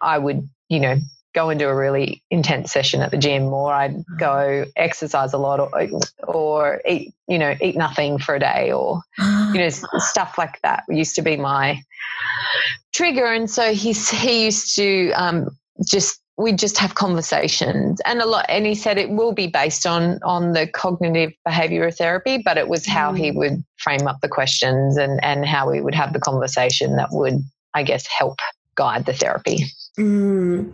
I 0.00 0.18
would, 0.18 0.48
you 0.68 0.80
know, 0.80 0.96
go 1.34 1.50
into 1.50 1.68
a 1.68 1.74
really 1.74 2.22
intense 2.30 2.72
session 2.72 3.00
at 3.00 3.10
the 3.10 3.16
gym 3.16 3.44
or 3.44 3.72
I'd 3.72 3.94
mm. 3.94 4.18
go 4.18 4.64
exercise 4.76 5.32
a 5.32 5.38
lot 5.38 5.60
or, 5.60 5.70
or 6.26 6.82
eat, 6.86 7.14
you 7.26 7.38
know, 7.38 7.54
eat 7.60 7.76
nothing 7.76 8.18
for 8.18 8.34
a 8.34 8.40
day 8.40 8.72
or, 8.72 9.02
you 9.18 9.58
know, 9.58 9.68
stuff 9.98 10.36
like 10.36 10.60
that 10.62 10.84
used 10.88 11.14
to 11.16 11.22
be 11.22 11.36
my 11.36 11.82
trigger. 12.94 13.26
And 13.26 13.50
so 13.50 13.72
he's, 13.72 14.10
he 14.10 14.44
used 14.44 14.74
to 14.76 15.10
um, 15.12 15.56
just, 15.84 16.20
we 16.36 16.52
just 16.52 16.78
have 16.78 16.94
conversations 16.94 18.00
and 18.04 18.20
a 18.20 18.26
lot, 18.26 18.46
and 18.48 18.66
he 18.66 18.74
said 18.74 18.98
it 18.98 19.10
will 19.10 19.32
be 19.32 19.46
based 19.46 19.86
on, 19.86 20.18
on 20.22 20.52
the 20.52 20.66
cognitive 20.66 21.32
behavioral 21.46 21.94
therapy, 21.94 22.38
but 22.38 22.58
it 22.58 22.68
was 22.68 22.86
how 22.86 23.12
he 23.12 23.30
mm. 23.30 23.36
would 23.36 23.64
frame 23.78 24.06
up 24.06 24.20
the 24.20 24.28
questions 24.28 24.96
and, 24.96 25.22
and 25.24 25.46
how 25.46 25.70
we 25.70 25.80
would 25.80 25.94
have 25.94 26.12
the 26.12 26.20
conversation 26.20 26.96
that 26.96 27.08
would, 27.10 27.42
I 27.74 27.82
guess, 27.84 28.06
help 28.06 28.38
guide 28.74 29.06
the 29.06 29.12
therapy. 29.12 29.66
Mm. 29.98 30.72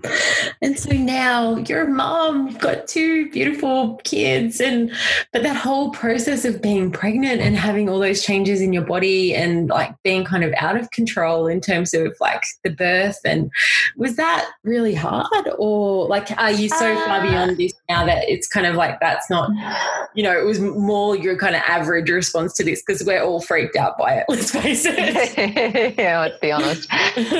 And 0.63 0.79
so 0.79 0.93
now 0.93 1.57
you're 1.57 1.83
a 1.83 1.89
mom, 1.89 2.49
you've 2.49 2.61
got 2.61 2.87
two 2.87 3.29
beautiful 3.33 3.97
kids, 4.05 4.61
and 4.61 4.93
but 5.33 5.43
that 5.43 5.57
whole 5.57 5.91
process 5.91 6.45
of 6.45 6.63
being 6.63 6.93
pregnant 6.93 7.41
and 7.41 7.57
having 7.57 7.89
all 7.89 7.99
those 7.99 8.23
changes 8.23 8.61
in 8.61 8.73
your 8.73 8.85
body 8.85 9.35
and 9.35 9.71
like 9.71 9.93
being 10.05 10.25
kind 10.25 10.45
of 10.45 10.55
out 10.57 10.77
of 10.77 10.93
control 10.93 11.49
in 11.49 11.61
terms 11.61 11.95
of 11.95 12.15
like 12.21 12.45
the 12.63 12.71
birth 12.71 13.19
and 13.25 13.51
was 13.97 14.15
that 14.15 14.49
really 14.63 14.95
hard 14.95 15.49
or 15.59 16.07
like 16.07 16.31
are 16.39 16.53
you 16.53 16.69
so 16.69 16.93
uh, 16.93 17.05
far 17.05 17.21
beyond 17.21 17.57
this 17.57 17.73
now 17.89 18.07
that 18.07 18.29
it's 18.29 18.47
kind 18.47 18.67
of 18.67 18.77
like 18.77 19.01
that's 19.01 19.29
not 19.29 19.51
you 20.15 20.23
know 20.23 20.39
it 20.39 20.45
was 20.45 20.61
more 20.61 21.17
your 21.17 21.37
kind 21.37 21.57
of 21.57 21.63
average 21.63 22.09
response 22.09 22.55
to 22.55 22.63
this 22.63 22.83
because 22.87 23.05
we're 23.05 23.23
all 23.23 23.41
freaked 23.41 23.75
out 23.75 23.99
by 23.99 24.15
it 24.15 24.25
let's 24.29 24.53
face 24.53 24.85
it. 24.87 25.95
Yeah 25.99 26.21
let's 26.21 26.39
be 26.39 26.53
honest. 26.53 26.89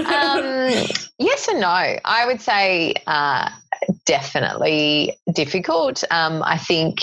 Um, 0.09 0.87
yes 1.19 1.49
and 1.49 1.61
no 1.61 1.68
no, 1.68 1.68
I 2.05 2.27
would 2.27 2.41
say 2.41 2.95
uh, 3.07 3.51
definitely 4.07 5.19
difficult. 5.33 6.03
Um, 6.11 6.43
I 6.43 6.59
think 6.59 7.01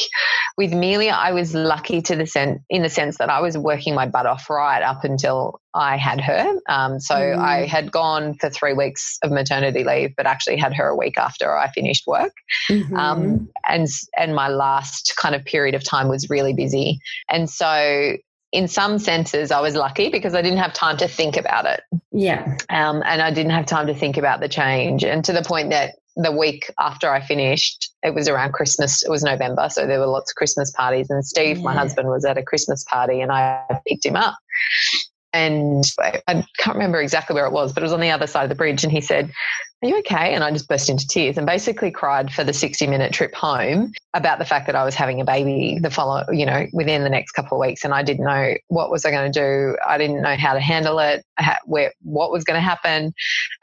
with 0.58 0.74
Amelia, 0.74 1.12
I 1.12 1.32
was 1.32 1.54
lucky 1.54 2.02
to 2.04 2.16
the 2.16 2.26
sense 2.26 2.62
in 2.70 2.82
the 2.82 2.90
sense 2.90 3.18
that 3.18 3.30
I 3.30 3.42
was 3.42 3.58
working 3.58 3.96
my 3.96 4.08
butt 4.08 4.26
off 4.26 4.50
right 4.50 4.82
up 4.82 5.04
until 5.04 5.62
I 5.74 5.98
had 5.98 6.22
her. 6.22 6.56
Um, 6.68 7.00
so 7.00 7.16
mm. 7.16 7.38
I 7.38 7.66
had 7.66 7.92
gone 7.92 8.34
for 8.36 8.50
three 8.50 8.74
weeks 8.74 9.18
of 9.24 9.32
maternity 9.32 9.84
leave, 9.84 10.16
but 10.16 10.26
actually 10.26 10.58
had 10.58 10.74
her 10.74 10.88
a 10.88 10.96
week 10.96 11.18
after 11.18 11.56
I 11.56 11.70
finished 11.72 12.08
work. 12.08 12.34
Mm-hmm. 12.70 12.96
Um, 12.96 13.50
and 13.68 13.88
and 14.18 14.36
my 14.36 14.48
last 14.48 15.14
kind 15.18 15.36
of 15.36 15.44
period 15.46 15.76
of 15.76 15.84
time 15.84 16.08
was 16.08 16.30
really 16.30 16.54
busy, 16.54 17.00
and 17.30 17.50
so 17.50 18.18
in 18.56 18.70
some 18.70 19.00
senses, 19.00 19.52
I 19.52 19.60
was 19.60 19.76
lucky 19.76 20.10
because 20.10 20.34
I 20.34 20.42
didn't 20.42 20.60
have 20.60 20.74
time 20.74 20.96
to 20.98 21.10
think 21.10 21.36
about 21.36 21.66
it. 21.66 21.82
Yeah. 22.14 22.58
Um, 22.70 23.04
and 23.06 23.22
I 23.22 23.30
didn't 23.30 23.52
have 23.52 23.66
time 23.66 23.86
to 23.88 23.94
think 23.94 24.16
about 24.16 24.40
the 24.40 24.48
change. 24.48 25.04
And 25.04 25.26
to 25.26 25.34
the 25.34 25.42
point 25.42 25.72
that 25.72 25.96
the 26.16 26.32
week 26.32 26.72
after 26.80 27.12
I 27.12 27.20
finished, 27.20 27.92
it 28.02 28.16
was 28.16 28.30
around 28.30 28.54
Christmas, 28.54 29.04
it 29.04 29.10
was 29.10 29.24
November. 29.24 29.68
So 29.70 29.86
there 29.86 30.00
were 30.00 30.08
lots 30.08 30.32
of 30.32 30.36
Christmas 30.36 30.72
parties. 30.72 31.10
And 31.10 31.26
Steve, 31.26 31.58
yeah. 31.58 31.64
my 31.64 31.74
husband, 31.74 32.08
was 32.08 32.24
at 32.24 32.38
a 32.38 32.44
Christmas 32.44 32.86
party 32.86 33.20
and 33.20 33.30
I 33.30 33.62
picked 33.86 34.06
him 34.06 34.16
up. 34.16 34.38
and 35.34 35.84
I, 36.00 36.22
I 36.26 36.46
can't 36.58 36.78
remember 36.78 37.02
exactly 37.02 37.34
where 37.34 37.46
it 37.46 37.52
was, 37.52 37.74
but 37.74 37.84
it 37.84 37.86
was 37.86 37.94
on 37.94 38.00
the 38.00 38.12
other 38.12 38.26
side 38.26 38.44
of 38.44 38.50
the 38.50 38.56
bridge. 38.56 38.86
And 38.86 38.92
he 38.94 39.02
said, 39.02 39.34
are 39.86 39.90
you 39.90 40.00
okay? 40.00 40.34
And 40.34 40.44
I 40.44 40.52
just 40.52 40.68
burst 40.68 40.90
into 40.90 41.08
tears 41.08 41.38
and 41.38 41.46
basically 41.46 41.92
cried 41.92 42.32
for 42.32 42.44
the 42.44 42.54
60 42.54 42.88
minute 42.88 43.14
trip 43.14 43.34
home 43.34 43.94
about 44.14 44.40
the 44.40 44.46
fact 44.46 44.66
that 44.68 44.76
I 44.76 44.84
was 44.84 44.96
having 44.96 45.22
a 45.22 45.26
baby 45.26 45.78
the 45.80 45.90
follow, 45.90 46.26
you 46.32 46.46
know, 46.46 46.66
within 46.74 47.04
the 47.04 47.10
next 47.10 47.32
couple 47.32 47.62
of 47.62 47.68
weeks. 47.68 47.84
And 47.84 47.94
I 47.94 48.04
didn't 48.04 48.26
know 48.26 48.56
what 48.68 48.90
was 48.90 49.06
I 49.06 49.12
going 49.12 49.32
to 49.32 49.40
do. 49.40 49.78
I 49.88 49.98
didn't 49.98 50.22
know 50.22 50.36
how 50.36 50.54
to 50.54 50.60
handle 50.60 51.00
it, 51.00 51.24
where, 51.66 51.94
what 52.02 52.32
was 52.32 52.44
going 52.44 52.58
to 52.58 52.62
happen. 52.62 53.14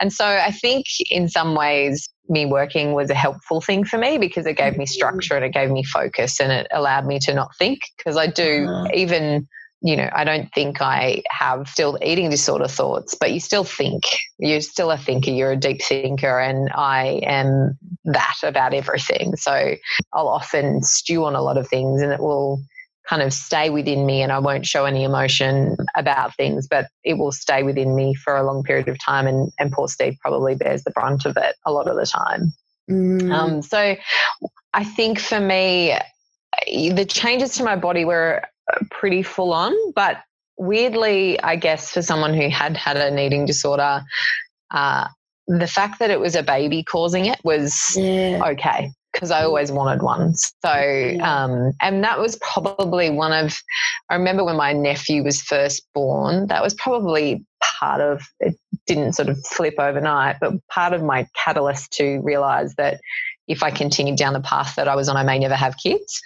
And 0.01 0.13
so 0.13 0.25
I 0.25 0.51
think 0.53 0.87
in 1.11 1.29
some 1.29 1.55
ways, 1.55 2.09
me 2.29 2.47
working 2.47 2.93
was 2.93 3.11
a 3.11 3.15
helpful 3.15 3.61
thing 3.61 3.85
for 3.85 3.99
me 3.99 4.17
because 4.17 4.47
it 4.47 4.57
gave 4.57 4.77
me 4.77 4.85
mm-hmm. 4.85 4.93
structure 4.93 5.35
and 5.35 5.45
it 5.45 5.53
gave 5.53 5.71
me 5.71 5.83
focus 5.83 6.41
and 6.41 6.53
it 6.53 6.67
allowed 6.73 7.05
me 7.05 7.19
to 7.19 7.35
not 7.35 7.51
think 7.57 7.81
because 7.99 8.17
I 8.17 8.29
do 8.29 8.69
uh-huh. 8.69 8.89
even 8.95 9.49
you 9.83 9.97
know, 9.97 10.09
I 10.13 10.23
don't 10.23 10.49
think 10.55 10.81
I 10.81 11.23
have 11.29 11.69
still 11.69 11.99
eating 12.03 12.31
disorder 12.31 12.69
thoughts, 12.69 13.15
but 13.15 13.33
you 13.33 13.41
still 13.41 13.65
think. 13.65 14.05
You're 14.39 14.61
still 14.61 14.93
a 14.93 14.97
thinker. 14.97 15.31
You're 15.31 15.53
a 15.53 15.57
deep 15.57 15.83
thinker. 15.83 16.39
And 16.39 16.71
I 16.73 17.21
am 17.25 17.77
that 18.05 18.37
about 18.45 18.75
everything. 18.75 19.35
So 19.37 19.75
I'll 20.13 20.29
often 20.29 20.83
stew 20.83 21.25
on 21.25 21.35
a 21.35 21.43
lot 21.43 21.59
of 21.59 21.69
things 21.69 22.01
and 22.01 22.13
it 22.13 22.21
will 22.21 22.63
kind 23.09 23.23
of 23.23 23.33
stay 23.33 23.71
within 23.71 24.07
me 24.07 24.23
and 24.23 24.31
I 24.31 24.39
won't 24.39 24.67
show 24.67 24.85
any 24.85 25.03
emotion 25.03 25.77
about 25.97 26.37
things, 26.37 26.69
but 26.69 26.87
it 27.03 27.15
will 27.15 27.33
stay 27.33 27.65
within 27.65 27.97
me 27.97 28.15
for 28.15 28.37
a 28.37 28.45
long 28.45 28.63
period 28.63 28.87
of 28.87 29.03
time. 29.05 29.27
And, 29.27 29.51
and 29.59 29.73
poor 29.73 29.89
Steve 29.89 30.17
probably 30.21 30.55
bears 30.55 30.85
the 30.85 30.93
brunt 30.93 31.27
of 31.27 31.37
it 31.37 31.57
a 31.67 31.73
lot 31.73 31.89
of 31.89 31.97
the 31.97 32.07
time. 32.07 32.53
Mm. 32.89 33.33
Um, 33.33 33.63
so 33.63 33.97
I 34.73 34.85
think 34.85 35.19
for 35.19 35.41
me, 35.41 35.99
the 36.67 37.05
changes 37.05 37.57
to 37.57 37.65
my 37.65 37.75
body 37.75 38.05
were 38.05 38.43
pretty 38.91 39.23
full 39.23 39.53
on. 39.53 39.75
But 39.95 40.19
weirdly, 40.57 41.41
I 41.41 41.57
guess 41.57 41.91
for 41.91 42.03
someone 42.03 42.35
who 42.35 42.49
had 42.49 42.77
had 42.77 42.97
an 42.97 43.19
eating 43.19 43.47
disorder, 43.47 44.03
uh, 44.71 45.09
the 45.47 45.67
fact 45.67 45.99
that 45.99 46.11
it 46.11 46.21
was 46.21 46.35
a 46.35 46.43
baby 46.43 46.83
causing 46.83 47.27
it 47.27 47.41
was 47.45 47.97
yeah. 47.97 48.43
okay 48.45 48.93
because 49.13 49.31
I 49.31 49.45
always 49.45 49.71
wanted 49.71 50.03
one. 50.03 50.35
So, 50.35 51.19
um, 51.21 51.73
and 51.83 52.03
that 52.03 52.19
was 52.19 52.37
probably 52.37 53.11
one 53.11 53.33
of, 53.33 53.55
I 54.09 54.15
remember 54.15 54.43
when 54.43 54.57
my 54.57 54.73
nephew 54.73 55.23
was 55.23 55.43
first 55.43 55.87
born, 55.95 56.47
that 56.47 56.63
was 56.63 56.75
probably 56.75 57.45
part 57.63 58.01
of, 58.01 58.23
it 58.41 58.57
didn't 58.87 59.13
sort 59.13 59.29
of 59.29 59.39
flip 59.47 59.75
overnight, 59.79 60.37
but 60.41 60.55
part 60.69 60.95
of 60.95 61.03
my 61.03 61.27
catalyst 61.45 61.93
to 61.95 62.21
realize 62.23 62.75
that 62.77 63.01
if 63.49 63.63
I 63.63 63.71
continued 63.71 64.17
down 64.17 64.33
the 64.33 64.41
path 64.41 64.75
that 64.77 64.89
I 64.89 64.97
was 64.97 65.09
on, 65.09 65.17
I 65.17 65.23
may 65.23 65.39
never 65.39 65.55
have 65.55 65.77
kids 65.77 66.21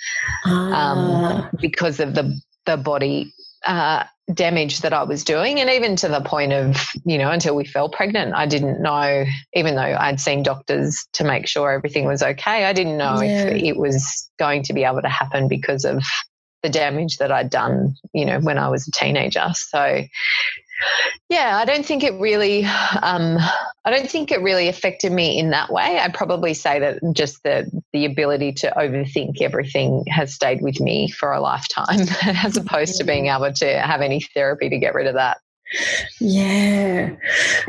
um, 0.45 0.73
ah. 0.75 1.51
because 1.61 2.01
of 2.01 2.15
the 2.15 2.41
the 2.67 2.77
body 2.77 3.33
uh, 3.65 4.05
damage 4.35 4.81
that 4.81 4.93
I 4.93 5.05
was 5.05 5.25
doing, 5.25 5.61
and 5.61 5.71
even 5.71 5.97
to 5.97 6.09
the 6.09 6.21
point 6.21 6.53
of 6.53 6.91
you 7.05 7.19
know 7.19 7.31
until 7.31 7.55
we 7.55 7.65
fell 7.65 7.89
pregnant, 7.89 8.35
I 8.35 8.47
didn't 8.47 8.83
know. 8.83 9.25
Even 9.55 9.77
though 9.77 9.97
I'd 9.99 10.21
seen 10.21 10.43
doctors 10.43 11.07
to 11.15 11.25
make 11.25 11.47
sure 11.47 11.71
everything 11.71 12.07
was 12.07 12.23
okay, 12.23 12.65
I 12.65 12.73
didn't 12.73 12.97
know 12.97 13.21
yeah. 13.21 13.47
if 13.47 13.63
it 13.63 13.77
was 13.77 14.31
going 14.39 14.63
to 14.65 14.73
be 14.73 14.85
able 14.85 15.03
to 15.03 15.09
happen 15.09 15.49
because 15.49 15.85
of 15.85 16.05
the 16.63 16.69
damage 16.69 17.19
that 17.19 17.31
I'd 17.31 17.51
done, 17.51 17.95
you 18.13 18.25
know, 18.25 18.41
when 18.41 18.59
I 18.59 18.69
was 18.69 18.89
a 18.89 18.91
teenager. 18.91 19.53
So 19.55 20.03
yeah, 21.29 21.59
I 21.59 21.65
don't 21.65 21.85
think 21.85 22.05
it 22.05 22.15
really. 22.21 22.65
Um, 22.65 23.39
I 23.85 23.91
don't 23.91 24.11
think 24.11 24.31
it 24.31 24.43
really 24.43 24.69
affected 24.69 25.13
me 25.13 25.39
in 25.39 25.51
that 25.51 25.71
way. 25.71 25.99
I'd 25.99 26.15
probably 26.15 26.55
say 26.55 26.79
that 26.81 27.01
just 27.13 27.43
the 27.43 27.71
the 27.93 28.05
ability 28.05 28.53
to 28.53 28.73
overthink 28.77 29.41
everything 29.41 30.05
has 30.09 30.35
stayed 30.35 30.61
with 30.61 30.81
me 30.81 31.11
for 31.11 31.33
a 31.33 31.41
lifetime, 31.41 32.01
as 32.23 32.57
opposed 32.57 32.99
to 32.99 33.05
being 33.05 33.27
able 33.27 33.53
to 33.53 33.81
have 33.81 34.01
any 34.01 34.21
therapy 34.35 34.69
to 34.69 34.79
get 34.79 34.95
rid 34.95 35.07
of 35.07 35.15
that. 35.15 35.39
Yeah. 36.21 37.17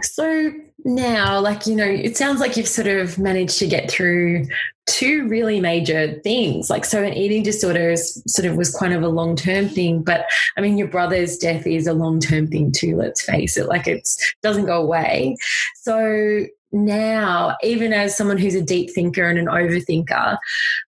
So 0.02 0.52
now, 0.86 1.40
like, 1.40 1.68
you 1.68 1.76
know, 1.76 1.86
it 1.86 2.18
sounds 2.18 2.40
like 2.40 2.56
you've 2.56 2.68
sort 2.68 2.88
of 2.88 3.18
managed 3.18 3.60
to 3.60 3.68
get 3.68 3.90
through 3.90 4.48
two 4.86 5.28
really 5.28 5.60
major 5.60 6.20
things. 6.22 6.70
Like, 6.70 6.86
so 6.86 7.04
an 7.04 7.14
eating 7.14 7.44
disorder 7.44 7.92
is 7.92 8.24
sort 8.28 8.48
of 8.48 8.56
was 8.56 8.74
kind 8.74 8.94
of 8.94 9.04
a 9.04 9.10
long 9.10 9.36
term 9.36 9.68
thing, 9.68 10.02
but 10.04 10.26
I 10.56 10.62
mean, 10.62 10.78
your 10.78 10.88
brother's 10.88 11.38
death 11.38 11.68
is 11.68 11.88
a 11.88 11.94
long 11.94 12.20
term 12.20 12.48
thing 12.48 12.72
too, 12.72 12.96
let's 12.96 13.22
face 13.22 13.58
it. 13.58 13.68
Like, 13.68 13.88
it 13.88 14.08
doesn't 14.42 14.66
go 14.66 14.82
away. 14.82 15.36
So 15.76 16.46
now, 16.72 17.56
even 17.64 17.94
as 17.94 18.16
someone 18.16 18.38
who's 18.38 18.56
a 18.56 18.62
deep 18.62 18.92
thinker 18.92 19.28
and 19.28 19.40
an 19.40 19.46
overthinker, 19.46 20.38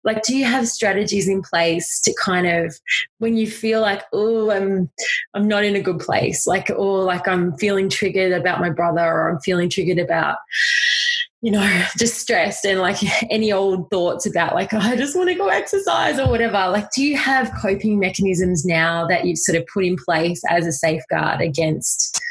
like, 0.03 0.23
do 0.23 0.35
you 0.35 0.45
have 0.45 0.67
strategies 0.67 1.27
in 1.27 1.41
place 1.41 2.01
to 2.01 2.13
kind 2.21 2.47
of, 2.47 2.77
when 3.19 3.37
you 3.37 3.47
feel 3.49 3.81
like, 3.81 4.03
oh, 4.11 4.51
I'm, 4.51 4.89
I'm 5.33 5.47
not 5.47 5.63
in 5.63 5.75
a 5.75 5.81
good 5.81 5.99
place, 5.99 6.45
like, 6.45 6.69
or 6.75 7.03
like 7.03 7.27
I'm 7.27 7.55
feeling 7.57 7.89
triggered 7.89 8.33
about 8.33 8.59
my 8.59 8.69
brother, 8.69 9.01
or 9.01 9.29
I'm 9.29 9.39
feeling 9.39 9.69
triggered 9.69 9.99
about, 9.99 10.37
you 11.41 11.51
know, 11.51 11.85
just 11.97 12.19
stressed 12.19 12.65
and 12.65 12.81
like 12.81 12.97
any 13.29 13.51
old 13.51 13.89
thoughts 13.89 14.25
about 14.25 14.55
like, 14.55 14.73
oh, 14.73 14.79
I 14.79 14.97
just 14.97 15.15
want 15.15 15.29
to 15.29 15.35
go 15.35 15.47
exercise 15.47 16.19
or 16.19 16.27
whatever. 16.29 16.69
Like, 16.69 16.91
do 16.91 17.03
you 17.03 17.17
have 17.17 17.53
coping 17.61 17.99
mechanisms 17.99 18.65
now 18.65 19.07
that 19.07 19.25
you've 19.25 19.39
sort 19.39 19.57
of 19.57 19.65
put 19.73 19.85
in 19.85 19.95
place 19.95 20.41
as 20.49 20.67
a 20.67 20.73
safeguard 20.73 21.39
against, 21.39 22.21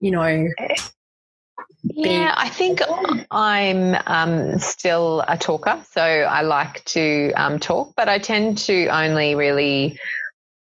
you 0.00 0.10
know, 0.10 0.48
yeah, 1.84 2.34
I 2.36 2.48
think 2.48 2.80
I'm 3.30 3.96
um, 4.06 4.58
still 4.58 5.22
a 5.28 5.36
talker, 5.36 5.82
so 5.90 6.02
I 6.02 6.40
like 6.42 6.84
to 6.86 7.32
um, 7.32 7.58
talk, 7.58 7.92
but 7.96 8.08
I 8.08 8.18
tend 8.18 8.58
to 8.58 8.86
only 8.86 9.34
really 9.34 9.98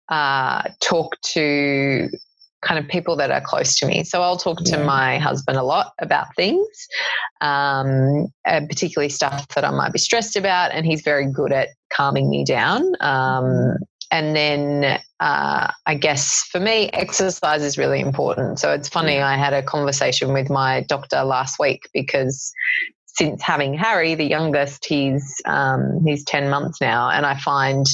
uh, 0.09 0.63
talk 0.81 1.19
to 1.33 2.09
kind 2.61 2.77
of 2.77 2.89
people 2.89 3.15
that 3.15 3.31
are 3.31 3.41
close 3.41 3.77
to 3.79 3.85
me. 3.85 4.03
So 4.03 4.21
I'll 4.21 4.37
talk 4.37 4.63
to 4.65 4.83
my 4.83 5.17
husband 5.17 5.57
a 5.57 5.63
lot 5.63 5.93
about 5.99 6.27
things, 6.35 6.67
um, 7.41 8.27
particularly 8.45 9.09
stuff 9.09 9.47
that 9.49 9.63
I 9.63 9.71
might 9.71 9.93
be 9.93 9.99
stressed 9.99 10.35
about, 10.35 10.71
and 10.73 10.85
he's 10.85 11.01
very 11.01 11.25
good 11.31 11.51
at 11.51 11.69
calming 11.91 12.29
me 12.29 12.43
down. 12.43 12.83
Um, 12.99 13.77
and 14.11 14.35
then 14.35 14.99
uh, 15.19 15.71
I 15.85 15.95
guess 15.95 16.47
for 16.51 16.59
me, 16.59 16.89
exercise 16.89 17.61
is 17.61 17.77
really 17.77 17.99
important. 17.99 18.59
So 18.59 18.71
it's 18.71 18.89
funny, 18.89 19.19
I 19.19 19.37
had 19.37 19.53
a 19.53 19.61
conversation 19.61 20.33
with 20.33 20.49
my 20.49 20.81
doctor 20.81 21.23
last 21.23 21.59
week 21.59 21.89
because 21.93 22.51
since 23.05 23.41
having 23.41 23.73
Harry, 23.73 24.15
the 24.15 24.25
youngest, 24.25 24.85
he's 24.85 25.41
um, 25.45 26.01
he's 26.05 26.23
ten 26.23 26.49
months 26.49 26.79
now, 26.79 27.09
and 27.09 27.25
I 27.25 27.37
find 27.37 27.85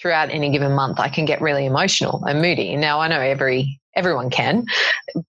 throughout 0.00 0.30
any 0.30 0.50
given 0.50 0.72
month 0.72 0.98
I 0.98 1.08
can 1.08 1.26
get 1.26 1.42
really 1.42 1.66
emotional 1.66 2.24
and 2.24 2.40
moody. 2.40 2.76
Now 2.76 3.00
I 3.00 3.08
know 3.08 3.20
every 3.20 3.80
everyone 3.94 4.30
can, 4.30 4.64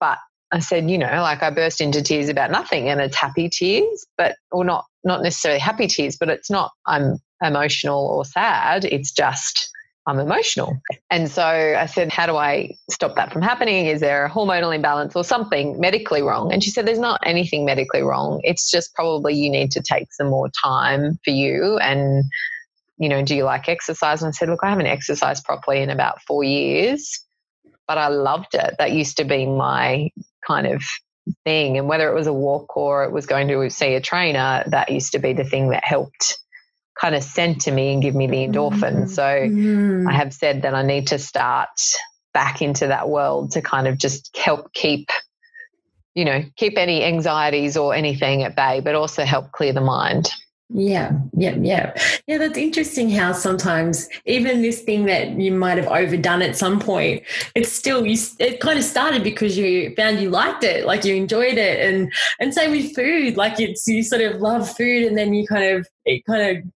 but 0.00 0.18
I 0.52 0.60
said, 0.60 0.90
you 0.90 0.98
know, 0.98 1.06
like 1.06 1.42
I 1.42 1.50
burst 1.50 1.80
into 1.80 2.02
tears 2.02 2.28
about 2.28 2.50
nothing, 2.50 2.88
and 2.88 3.00
it's 3.00 3.16
happy 3.16 3.48
tears, 3.48 4.06
but 4.16 4.36
or 4.50 4.64
not 4.64 4.86
not 5.04 5.22
necessarily 5.22 5.60
happy 5.60 5.88
tears, 5.88 6.16
but 6.18 6.28
it's 6.28 6.50
not 6.50 6.70
I'm 6.86 7.18
emotional 7.42 8.06
or 8.06 8.24
sad. 8.24 8.84
It's 8.84 9.10
just 9.10 9.71
I'm 10.06 10.18
emotional. 10.18 10.80
And 11.10 11.30
so 11.30 11.44
I 11.44 11.86
said, 11.86 12.12
How 12.12 12.26
do 12.26 12.36
I 12.36 12.76
stop 12.90 13.14
that 13.16 13.32
from 13.32 13.42
happening? 13.42 13.86
Is 13.86 14.00
there 14.00 14.26
a 14.26 14.30
hormonal 14.30 14.74
imbalance 14.74 15.14
or 15.14 15.22
something 15.22 15.78
medically 15.78 16.22
wrong? 16.22 16.52
And 16.52 16.62
she 16.62 16.70
said, 16.70 16.86
There's 16.86 16.98
not 16.98 17.20
anything 17.24 17.64
medically 17.64 18.02
wrong. 18.02 18.40
It's 18.42 18.70
just 18.70 18.94
probably 18.94 19.34
you 19.34 19.50
need 19.50 19.70
to 19.72 19.82
take 19.82 20.12
some 20.12 20.28
more 20.28 20.50
time 20.62 21.18
for 21.24 21.30
you. 21.30 21.78
And, 21.78 22.24
you 22.98 23.08
know, 23.08 23.22
do 23.22 23.36
you 23.36 23.44
like 23.44 23.68
exercise? 23.68 24.22
And 24.22 24.28
I 24.28 24.32
said, 24.32 24.48
Look, 24.48 24.64
I 24.64 24.70
haven't 24.70 24.86
exercised 24.86 25.44
properly 25.44 25.80
in 25.82 25.90
about 25.90 26.20
four 26.22 26.42
years, 26.42 27.20
but 27.86 27.96
I 27.96 28.08
loved 28.08 28.54
it. 28.54 28.74
That 28.78 28.92
used 28.92 29.18
to 29.18 29.24
be 29.24 29.46
my 29.46 30.10
kind 30.44 30.66
of 30.66 30.82
thing. 31.44 31.78
And 31.78 31.88
whether 31.88 32.10
it 32.10 32.14
was 32.14 32.26
a 32.26 32.32
walk 32.32 32.76
or 32.76 33.04
it 33.04 33.12
was 33.12 33.26
going 33.26 33.46
to 33.48 33.70
see 33.70 33.94
a 33.94 34.00
trainer, 34.00 34.64
that 34.66 34.90
used 34.90 35.12
to 35.12 35.20
be 35.20 35.32
the 35.32 35.44
thing 35.44 35.70
that 35.70 35.84
helped 35.84 36.38
kind 37.00 37.14
of 37.14 37.22
send 37.22 37.60
to 37.62 37.70
me 37.70 37.92
and 37.92 38.02
give 38.02 38.14
me 38.14 38.26
the 38.26 38.46
endorphin. 38.46 39.04
Mm. 39.04 39.08
So 39.08 39.22
mm. 39.22 40.08
I 40.08 40.12
have 40.12 40.32
said 40.32 40.62
that 40.62 40.74
I 40.74 40.82
need 40.82 41.08
to 41.08 41.18
start 41.18 41.68
back 42.32 42.62
into 42.62 42.86
that 42.86 43.08
world 43.08 43.52
to 43.52 43.62
kind 43.62 43.86
of 43.86 43.98
just 43.98 44.36
help 44.36 44.72
keep 44.72 45.08
you 46.14 46.24
know 46.24 46.44
keep 46.56 46.76
any 46.76 47.04
anxieties 47.04 47.76
or 47.76 47.94
anything 47.94 48.42
at 48.42 48.56
bay 48.56 48.80
but 48.80 48.94
also 48.94 49.24
help 49.24 49.52
clear 49.52 49.72
the 49.72 49.80
mind 49.80 50.30
yeah, 50.74 51.12
yeah, 51.36 51.54
yeah. 51.60 51.94
Yeah, 52.26 52.38
that's 52.38 52.56
interesting 52.56 53.10
how 53.10 53.32
sometimes 53.32 54.08
even 54.24 54.62
this 54.62 54.80
thing 54.80 55.04
that 55.04 55.38
you 55.38 55.52
might 55.52 55.76
have 55.76 55.86
overdone 55.86 56.40
at 56.40 56.56
some 56.56 56.80
point, 56.80 57.24
it's 57.54 57.70
still 57.70 58.06
you 58.06 58.16
it 58.38 58.60
kind 58.60 58.78
of 58.78 58.84
started 58.84 59.22
because 59.22 59.58
you 59.58 59.94
found 59.96 60.20
you 60.20 60.30
liked 60.30 60.64
it, 60.64 60.86
like 60.86 61.04
you 61.04 61.14
enjoyed 61.14 61.58
it 61.58 61.86
and 61.86 62.10
and 62.40 62.54
same 62.54 62.70
with 62.70 62.94
food, 62.94 63.36
like 63.36 63.60
it's 63.60 63.86
you 63.86 64.02
sort 64.02 64.22
of 64.22 64.40
love 64.40 64.68
food 64.74 65.04
and 65.04 65.18
then 65.18 65.34
you 65.34 65.46
kind 65.46 65.64
of 65.64 65.86
it 66.04 66.24
kind 66.26 66.58
of 66.58 66.72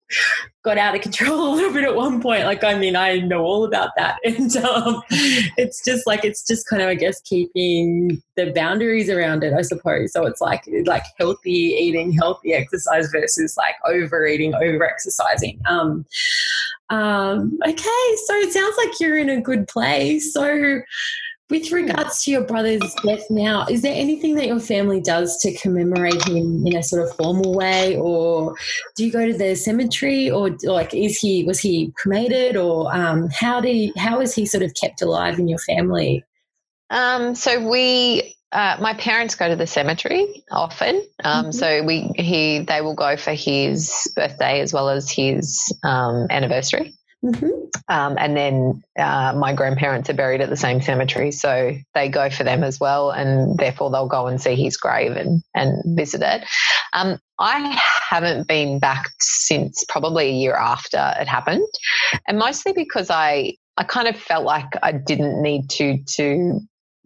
got 0.64 0.78
out 0.78 0.96
of 0.96 1.02
control 1.02 1.48
a 1.54 1.56
little 1.56 1.74
bit 1.74 1.84
at 1.84 1.96
one 1.96 2.22
point. 2.22 2.44
Like, 2.44 2.64
I 2.64 2.78
mean, 2.78 2.96
I 2.96 3.20
know 3.20 3.44
all 3.44 3.66
about 3.66 3.92
that. 3.98 4.20
And 4.26 4.56
um, 4.58 5.02
it's 5.10 5.84
just 5.84 6.06
like, 6.06 6.26
it's 6.26 6.46
just 6.46 6.68
kind 6.68 6.82
of, 6.82 6.90
I 6.90 6.96
guess, 6.96 7.22
keeping 7.22 8.22
the 8.36 8.52
boundaries 8.54 9.10
around 9.10 9.44
it, 9.44 9.54
I 9.54 9.62
suppose. 9.62 10.12
So 10.12 10.26
it's 10.26 10.42
like, 10.42 10.68
like 10.86 11.04
healthy 11.18 11.76
eating, 11.80 12.12
healthy 12.12 12.54
exercise 12.54 13.10
versus 13.12 13.56
like 13.58 13.76
overeating, 13.86 14.54
over 14.56 14.84
exercising. 14.84 15.62
Um, 15.68 16.06
um, 16.90 17.58
okay. 17.66 18.16
So 18.26 18.36
it 18.36 18.52
sounds 18.52 18.76
like 18.78 19.00
you're 19.00 19.18
in 19.18 19.30
a 19.30 19.42
good 19.42 19.68
place. 19.68 20.34
So, 20.34 20.82
With 21.52 21.72
regards 21.72 22.24
to 22.24 22.32
your 22.32 22.44
brother's 22.44 22.96
death 23.06 23.26
now, 23.30 23.68
is 23.70 23.84
there 23.84 23.94
anything 23.94 24.34
that 24.36 24.48
your 24.48 24.60
family 24.60 25.00
does 25.00 25.38
to 25.42 25.54
commemorate 25.54 26.26
him 26.26 26.66
in 26.66 26.76
a 26.76 26.82
sort 26.82 27.04
of 27.04 27.16
formal 27.16 27.54
way, 27.54 27.96
or 27.98 28.56
do 28.96 29.06
you 29.06 29.12
go 29.12 29.28
to 29.28 29.38
the 29.38 29.56
cemetery, 29.56 30.32
or 30.32 30.58
like 30.64 30.96
is 30.96 31.20
he 31.20 31.44
was 31.44 31.60
he 31.60 31.94
cremated, 31.96 32.58
or 32.58 32.92
um, 32.96 33.30
how 33.30 33.62
do 33.62 33.70
you, 33.70 33.94
how 33.96 34.22
is 34.22 34.34
he 34.34 34.48
sort 34.48 34.64
of 34.64 34.74
kept 34.74 35.04
alive 35.04 35.38
in 35.38 35.48
your 35.48 35.60
family? 35.60 36.24
Um, 36.90 37.36
so 37.36 37.70
we 37.70 38.36
uh, 38.52 38.78
my 38.82 38.96
parents 38.96 39.36
go 39.36 39.48
to 39.48 39.56
the 39.56 39.68
cemetery 39.68 40.44
often, 40.50 41.06
um, 41.24 41.46
mm-hmm. 41.46 41.52
so 41.52 41.84
we 41.84 42.10
he 42.16 42.60
they 42.62 42.82
will 42.82 42.96
go 42.96 43.18
for 43.18 43.34
his 43.34 44.12
birthday 44.16 44.62
as 44.62 44.74
well 44.74 44.90
as 44.90 45.12
his 45.12 45.62
um, 45.84 46.26
anniversary. 46.32 46.96
Mm-hmm. 47.26 47.70
Um, 47.88 48.18
and 48.20 48.38
then 48.38 48.84
uh, 49.00 49.34
my 49.36 49.52
grandparents 49.52 50.10
are 50.10 50.14
buried 50.14 50.42
at 50.42 50.50
the 50.50 50.58
same 50.58 50.82
cemetery, 50.82 51.32
so 51.32 51.76
they 51.96 52.08
go 52.08 52.30
for 52.30 52.44
them 52.44 52.64
as 52.64 52.80
well, 52.80 53.10
and 53.10 53.58
therefore 53.58 53.90
they'll 53.90 54.08
go 54.08 54.28
and 54.28 54.40
see 54.40 54.56
his 54.56 54.78
grave 54.78 55.14
and, 55.14 55.42
and 55.56 55.82
visit 55.98 56.22
it. 56.22 56.44
Um, 56.94 57.18
I 57.40 57.80
haven't 58.10 58.48
been 58.48 58.80
back 58.80 59.10
since 59.20 59.84
probably 59.90 60.28
a 60.28 60.34
year 60.34 60.56
after 60.56 61.16
it 61.20 61.28
happened, 61.28 61.68
and 62.28 62.38
mostly 62.38 62.74
because 62.74 63.10
I 63.10 63.56
I 63.78 63.84
kind 63.84 64.08
of 64.08 64.16
felt 64.16 64.46
like 64.46 64.68
I 64.84 64.92
didn't 64.92 65.42
need 65.42 65.70
to 65.72 65.98
to 66.18 66.60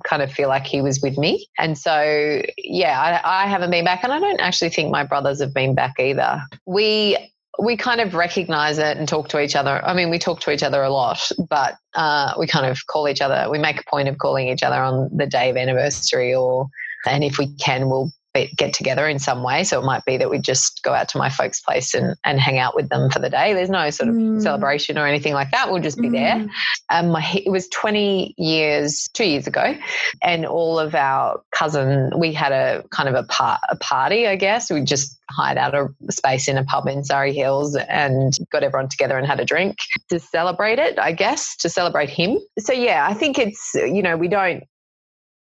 kind 0.05 0.21
of 0.21 0.32
feel 0.32 0.49
like 0.49 0.65
he 0.65 0.82
was 0.82 1.01
with 1.01 1.17
me. 1.17 1.47
And 1.58 1.77
so, 1.77 2.41
yeah, 2.58 3.21
I, 3.25 3.43
I, 3.43 3.47
haven't 3.47 3.71
been 3.71 3.84
back, 3.84 4.03
and 4.03 4.13
I 4.13 4.19
don't 4.19 4.39
actually 4.39 4.69
think 4.69 4.91
my 4.91 5.03
brothers 5.03 5.41
have 5.41 5.53
been 5.53 5.75
back 5.75 5.99
either. 5.99 6.41
We 6.65 7.17
we 7.62 7.76
kind 7.76 8.00
of 8.00 8.13
recognize 8.13 8.78
it 8.78 8.98
and 8.98 9.08
talk 9.08 9.30
to 9.30 9.39
each 9.39 9.56
other. 9.56 9.84
I 9.86 9.93
mean, 9.93 10.10
we 10.10 10.19
talk 10.19 10.39
to 10.41 10.52
each 10.52 10.63
other 10.63 10.82
a 10.82 10.89
lot, 10.89 11.32
but 11.50 11.76
uh, 11.93 12.34
we 12.39 12.48
kind 12.48 12.65
of 12.65 12.86
call 12.88 13.08
each 13.08 13.22
other. 13.22 13.50
We 13.50 13.60
make 13.60 13.82
a 13.82 13.84
point 13.89 14.08
of 14.08 14.17
calling 14.17 14.48
each 14.48 14.63
other 14.63 14.82
on 14.82 15.10
the 15.15 15.26
day 15.26 15.50
of 15.50 15.58
anniversary, 15.58 16.34
or 16.34 16.67
and 17.06 17.24
if 17.24 17.38
we 17.38 17.48
can, 17.56 17.89
we'll 17.89 18.12
get 18.34 18.74
together 18.74 19.08
in 19.08 19.20
some 19.20 19.44
way. 19.44 19.63
So 19.63 19.80
it 19.80 19.86
might 19.86 20.06
be 20.06 20.18
that 20.18 20.30
we 20.30 20.38
just 20.38 20.84
go 20.84 20.94
out 20.94 21.10
to 21.10 21.18
my 21.18 21.30
folks' 21.30 21.62
place 21.62 21.94
and, 21.94 22.15
and 22.24 22.39
hang 22.39 22.60
out 22.60 22.76
with 22.76 22.89
them 22.89 23.10
for 23.10 23.20
the 23.20 23.30
day. 23.30 23.54
There's 23.54 23.70
no 23.70 23.89
sort 23.89 24.10
of 24.10 24.15
mm. 24.15 24.42
celebration 24.42 24.98
or 24.98 25.08
anything 25.08 25.34
like 25.34 25.52
that. 25.52 25.72
We'll 25.72 25.82
just 25.82 26.00
be 26.00 26.10
mm. 26.10 26.13
there. 26.13 26.48
Um, 26.89 27.10
my, 27.10 27.26
it 27.34 27.50
was 27.50 27.68
20 27.70 28.36
years, 28.38 29.08
two 29.13 29.26
years 29.26 29.48
ago, 29.48 29.76
and 30.22 30.46
all 30.46 30.80
of 30.80 30.94
our 30.94 31.42
cousin, 31.52 32.12
we 32.18 32.32
had 32.32 32.52
a 32.52 32.84
kind 32.92 33.10
of 33.10 33.15
a, 33.15 33.24
par- 33.24 33.60
a 33.70 33.76
party, 33.78 34.28
I 34.28 34.36
guess. 34.36 34.70
We 34.70 34.84
just 34.84 35.18
hired 35.32 35.58
out 35.58 35.74
a 35.74 35.88
space 36.12 36.48
in 36.48 36.58
a 36.58 36.63
pub 36.63 36.88
in 36.88 37.04
Surry 37.04 37.34
Hills 37.34 37.76
and 37.76 38.38
got 38.52 38.63
everyone 38.63 38.89
together 38.89 39.18
and 39.18 39.26
had 39.26 39.39
a 39.39 39.46
drink 39.46 39.78
to 40.10 40.20
celebrate 40.20 40.80
it, 40.80 41.00
I 41.00 41.12
guess, 41.12 41.56
to 41.58 41.70
celebrate 41.70 42.10
him. 42.10 42.39
So 42.60 42.74
yeah, 42.74 43.08
I 43.10 43.13
think 43.13 43.38
it's, 43.38 43.72
you 43.74 44.02
know, 44.02 44.18
we 44.18 44.28
don't 44.28 44.63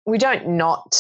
we 0.05 0.17
don't 0.17 0.47
not 0.49 0.95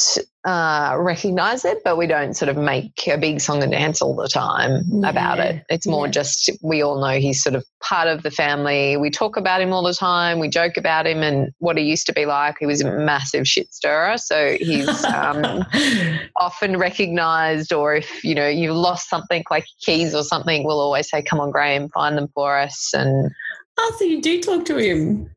uh, 0.45 0.95
recognize 0.97 1.65
it, 1.65 1.79
but 1.83 1.97
we 1.97 2.05
don't 2.05 2.35
sort 2.35 2.49
of 2.49 2.57
make 2.57 3.07
a 3.07 3.17
big 3.17 3.41
song 3.41 3.63
and 3.63 3.71
dance 3.71 3.99
all 4.01 4.15
the 4.15 4.27
time 4.27 4.83
yeah. 4.87 5.09
about 5.09 5.39
it. 5.39 5.63
It's 5.69 5.87
more 5.87 6.05
yeah. 6.05 6.11
just 6.11 6.51
we 6.61 6.83
all 6.83 7.01
know 7.01 7.19
he's 7.19 7.41
sort 7.41 7.55
of 7.55 7.65
part 7.81 8.07
of 8.07 8.21
the 8.21 8.29
family. 8.29 8.97
We 8.97 9.09
talk 9.09 9.37
about 9.37 9.59
him 9.61 9.73
all 9.73 9.83
the 9.83 9.93
time. 9.93 10.39
We 10.39 10.49
joke 10.49 10.77
about 10.77 11.07
him 11.07 11.23
and 11.23 11.51
what 11.57 11.77
he 11.77 11.83
used 11.83 12.05
to 12.07 12.13
be 12.13 12.25
like. 12.25 12.57
He 12.59 12.67
was 12.67 12.81
a 12.81 12.91
massive 12.91 13.47
shit 13.47 13.73
stirrer, 13.73 14.17
so 14.17 14.55
he's 14.59 15.03
um, 15.05 15.65
often 16.35 16.77
recognised. 16.77 17.73
Or 17.73 17.95
if 17.95 18.23
you 18.23 18.35
know 18.35 18.47
you've 18.47 18.75
lost 18.75 19.09
something 19.09 19.43
like 19.49 19.65
keys 19.81 20.13
or 20.13 20.23
something, 20.23 20.63
we'll 20.63 20.79
always 20.79 21.09
say, 21.09 21.23
"Come 21.23 21.39
on, 21.39 21.49
Graham, 21.49 21.89
find 21.89 22.15
them 22.17 22.27
for 22.35 22.57
us." 22.57 22.91
And 22.93 23.31
oh, 23.79 23.95
so 23.97 24.05
you 24.05 24.21
do 24.21 24.41
talk 24.41 24.65
to 24.65 24.77
him? 24.77 25.29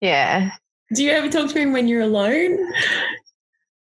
Yeah. 0.00 0.52
Do 0.92 1.04
you 1.04 1.10
ever 1.12 1.28
talk 1.28 1.50
to 1.50 1.58
him 1.58 1.72
when 1.72 1.86
you're 1.86 2.02
alone? 2.02 2.58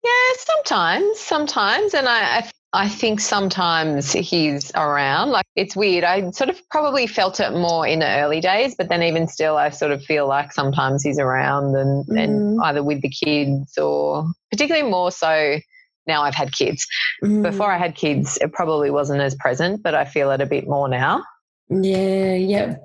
Yeah, 0.04 0.36
sometimes, 0.38 1.20
sometimes, 1.20 1.94
and 1.94 2.08
I, 2.08 2.40
I, 2.40 2.52
I 2.74 2.90
think 2.90 3.20
sometimes 3.20 4.14
he's 4.14 4.72
around. 4.76 5.30
Like 5.30 5.46
it's 5.56 5.76
weird. 5.76 6.04
I 6.04 6.32
sort 6.32 6.50
of 6.50 6.60
probably 6.70 7.08
felt 7.08 7.40
it 7.40 7.52
more 7.52 7.86
in 7.86 8.00
the 8.00 8.08
early 8.08 8.42
days, 8.42 8.76
but 8.76 8.90
then 8.90 9.04
even 9.04 9.28
still, 9.28 9.58
I 9.58 9.70
sort 9.70 9.92
of 9.92 10.04
feel 10.04 10.28
like 10.28 10.52
sometimes 10.54 11.04
he's 11.04 11.20
around 11.20 11.76
and, 11.76 12.06
mm. 12.06 12.22
and 12.22 12.60
either 12.64 12.84
with 12.84 13.02
the 13.02 13.10
kids 13.10 13.78
or 13.78 14.26
particularly 14.52 14.90
more 14.90 15.12
so 15.12 15.60
now 16.08 16.24
I've 16.24 16.36
had 16.36 16.52
kids. 16.54 16.86
Mm. 17.24 17.44
Before 17.44 17.72
I 17.72 17.78
had 17.78 17.96
kids, 17.96 18.38
it 18.42 18.52
probably 18.52 18.90
wasn't 18.92 19.22
as 19.22 19.36
present, 19.36 19.84
but 19.84 19.94
I 19.94 20.06
feel 20.06 20.32
it 20.32 20.42
a 20.42 20.46
bit 20.46 20.68
more 20.68 20.88
now. 20.88 21.24
Yeah, 21.70 22.36
yeah. 22.36 22.76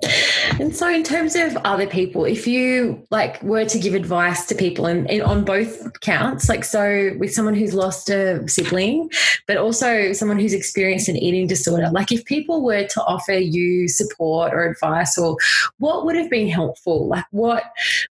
And 0.59 0.75
so, 0.75 0.89
in 0.89 1.03
terms 1.03 1.35
of 1.35 1.55
other 1.63 1.87
people, 1.87 2.25
if 2.25 2.45
you 2.45 3.01
like 3.11 3.41
were 3.41 3.63
to 3.63 3.79
give 3.79 3.93
advice 3.93 4.45
to 4.47 4.55
people 4.55 4.87
and, 4.87 5.09
and, 5.09 5.21
on 5.21 5.45
both 5.45 6.01
counts, 6.01 6.49
like 6.49 6.65
so 6.65 7.11
with 7.17 7.33
someone 7.33 7.53
who's 7.53 7.73
lost 7.73 8.09
a 8.09 8.45
sibling, 8.47 9.09
but 9.47 9.55
also 9.55 10.11
someone 10.11 10.37
who's 10.37 10.53
experienced 10.53 11.07
an 11.07 11.15
eating 11.15 11.47
disorder, 11.47 11.89
like 11.91 12.11
if 12.11 12.25
people 12.25 12.61
were 12.61 12.85
to 12.85 13.03
offer 13.05 13.33
you 13.33 13.87
support 13.87 14.53
or 14.53 14.69
advice, 14.69 15.17
or 15.17 15.37
what 15.77 16.05
would 16.05 16.17
have 16.17 16.29
been 16.29 16.49
helpful? 16.49 17.07
Like 17.07 17.25
what 17.31 17.63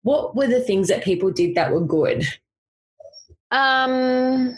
what 0.04 0.34
were 0.34 0.48
the 0.48 0.62
things 0.62 0.88
that 0.88 1.04
people 1.04 1.32
did 1.32 1.54
that 1.56 1.74
were 1.74 1.86
good? 1.86 2.26
Um 3.52 4.58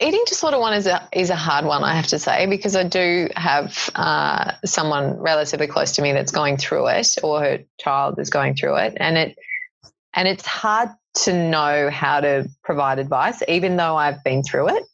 eating 0.00 0.22
disorder 0.26 0.58
one 0.58 0.72
is 0.74 0.86
a 0.86 1.06
is 1.12 1.30
a 1.30 1.36
hard 1.36 1.64
one, 1.64 1.84
I 1.84 1.94
have 1.94 2.08
to 2.08 2.18
say, 2.18 2.46
because 2.46 2.74
I 2.74 2.84
do 2.84 3.28
have 3.36 3.90
uh, 3.94 4.52
someone 4.64 5.18
relatively 5.18 5.66
close 5.66 5.92
to 5.92 6.02
me 6.02 6.12
that's 6.12 6.32
going 6.32 6.56
through 6.56 6.88
it, 6.88 7.08
or 7.22 7.40
her 7.40 7.58
child 7.78 8.18
is 8.18 8.30
going 8.30 8.54
through 8.54 8.76
it, 8.76 8.94
and 8.96 9.16
it 9.16 9.38
and 10.14 10.26
it's 10.26 10.46
hard 10.46 10.88
to 11.22 11.32
know 11.32 11.90
how 11.90 12.20
to 12.20 12.48
provide 12.64 12.98
advice, 12.98 13.42
even 13.48 13.76
though 13.76 13.96
I've 13.96 14.22
been 14.24 14.42
through 14.42 14.68
it. 14.76 14.84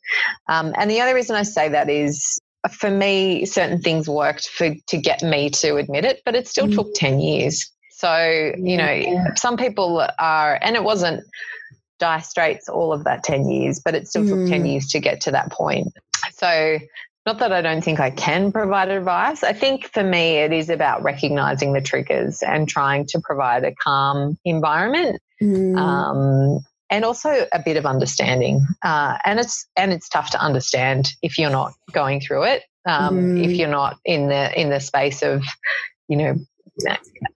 Um, 0.48 0.74
and 0.76 0.90
the 0.90 1.00
only 1.00 1.14
reason 1.14 1.36
I 1.36 1.42
say 1.42 1.68
that 1.68 1.88
is 1.88 2.40
for 2.70 2.90
me, 2.90 3.44
certain 3.44 3.80
things 3.80 4.08
worked 4.08 4.48
for 4.48 4.74
to 4.74 4.96
get 4.96 5.22
me 5.22 5.50
to 5.50 5.76
admit 5.76 6.04
it, 6.04 6.22
but 6.24 6.34
it 6.34 6.48
still 6.48 6.66
mm. 6.66 6.74
took 6.74 6.94
ten 6.94 7.20
years. 7.20 7.70
So 7.90 8.52
you 8.58 8.76
know, 8.76 9.24
some 9.36 9.56
people 9.56 10.06
are, 10.18 10.58
and 10.60 10.76
it 10.76 10.84
wasn't 10.84 11.24
dire 11.98 12.20
straits 12.20 12.68
all 12.68 12.92
of 12.92 13.04
that 13.04 13.22
10 13.22 13.48
years, 13.48 13.80
but 13.84 13.94
it 13.94 14.08
still 14.08 14.22
mm. 14.22 14.28
took 14.28 14.50
10 14.50 14.60
hmm. 14.60 14.66
years 14.66 14.88
to 14.88 15.00
get 15.00 15.20
to 15.22 15.30
that 15.30 15.50
point. 15.50 15.88
So, 16.32 16.78
not 17.24 17.40
that 17.40 17.52
I 17.52 17.60
don't 17.60 17.82
think 17.82 17.98
I 17.98 18.10
can 18.10 18.52
provide 18.52 18.88
advice. 18.88 19.42
I 19.42 19.52
think 19.52 19.86
for 19.86 20.04
me, 20.04 20.36
it 20.36 20.52
is 20.52 20.70
about 20.70 21.02
recognizing 21.02 21.72
the 21.72 21.80
triggers 21.80 22.40
and 22.40 22.68
trying 22.68 23.06
to 23.06 23.20
provide 23.20 23.64
a 23.64 23.74
calm 23.74 24.38
environment. 24.44 25.20
Mm. 25.42 25.76
Um, 25.76 26.60
and 26.88 27.04
also 27.04 27.46
a 27.52 27.58
bit 27.58 27.76
of 27.76 27.84
understanding, 27.84 28.64
uh, 28.84 29.18
and 29.24 29.40
it's 29.40 29.66
and 29.76 29.92
it's 29.92 30.08
tough 30.08 30.30
to 30.30 30.40
understand 30.40 31.10
if 31.20 31.36
you're 31.36 31.50
not 31.50 31.72
going 31.90 32.20
through 32.20 32.44
it, 32.44 32.62
um, 32.86 33.18
mm. 33.18 33.44
if 33.44 33.50
you're 33.50 33.68
not 33.68 33.98
in 34.04 34.28
the 34.28 34.60
in 34.60 34.70
the 34.70 34.78
space 34.78 35.22
of, 35.22 35.42
you 36.08 36.16
know, 36.16 36.36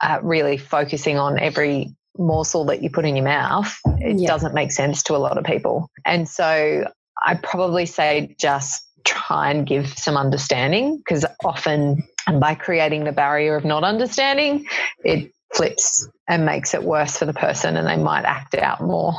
uh, 0.01 0.19
really 0.23 0.57
focusing 0.57 1.19
on 1.19 1.39
every 1.39 1.95
morsel 2.21 2.67
that 2.67 2.83
you 2.83 2.91
put 2.91 3.05
in 3.05 3.17
your 3.17 3.25
mouth, 3.25 3.77
it 3.99 4.19
yeah. 4.19 4.29
doesn't 4.29 4.55
make 4.55 4.71
sense 4.71 5.03
to 5.05 5.17
a 5.17 5.19
lot 5.19 5.39
of 5.39 5.45
people. 5.45 5.91
And 6.05 6.29
so 6.29 6.85
I 7.23 7.35
probably 7.35 7.87
say 7.87 8.37
just 8.39 8.87
try 9.05 9.51
and 9.51 9.67
give 9.67 9.89
some 9.99 10.17
understanding 10.17 10.99
because 10.99 11.25
often 11.45 12.03
by 12.39 12.55
creating 12.55 13.05
the 13.05 13.13
barrier 13.13 13.57
of 13.57 13.65
not 13.65 13.83
understanding, 13.83 14.67
it 15.05 15.33
flips 15.55 16.07
and 16.29 16.47
makes 16.47 16.75
it 16.75 16.83
worse 16.83 17.17
for 17.17 17.25
the 17.25 17.33
person 17.33 17.77
and 17.77 17.89
they 17.89 17.97
might 17.97 18.25
act 18.25 18.55
out 18.55 18.81
more. 18.81 19.15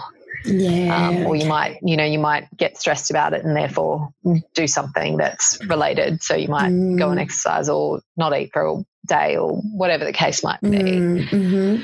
Yeah. 0.45 1.09
Um, 1.09 1.27
or 1.27 1.35
you 1.35 1.45
might, 1.45 1.77
you 1.83 1.97
know, 1.97 2.05
you 2.05 2.17
might 2.17 2.47
get 2.57 2.77
stressed 2.77 3.11
about 3.11 3.33
it 3.33 3.43
and 3.43 3.55
therefore 3.55 4.09
do 4.55 4.65
something 4.65 5.17
that's 5.17 5.63
related. 5.67 6.23
So 6.23 6.35
you 6.35 6.47
might 6.47 6.71
mm. 6.71 6.97
go 6.97 7.09
and 7.09 7.19
mm. 7.19 7.23
exercise 7.23 7.69
or 7.69 8.01
not 8.17 8.35
eat 8.35 8.51
for 8.51 8.65
a 8.65 8.83
day 9.07 9.37
or 9.37 9.57
whatever 9.57 10.05
the 10.05 10.13
case 10.13 10.43
might 10.43 10.61
be. 10.61 10.69
Mm, 10.69 11.29
mm-hmm. 11.29 11.83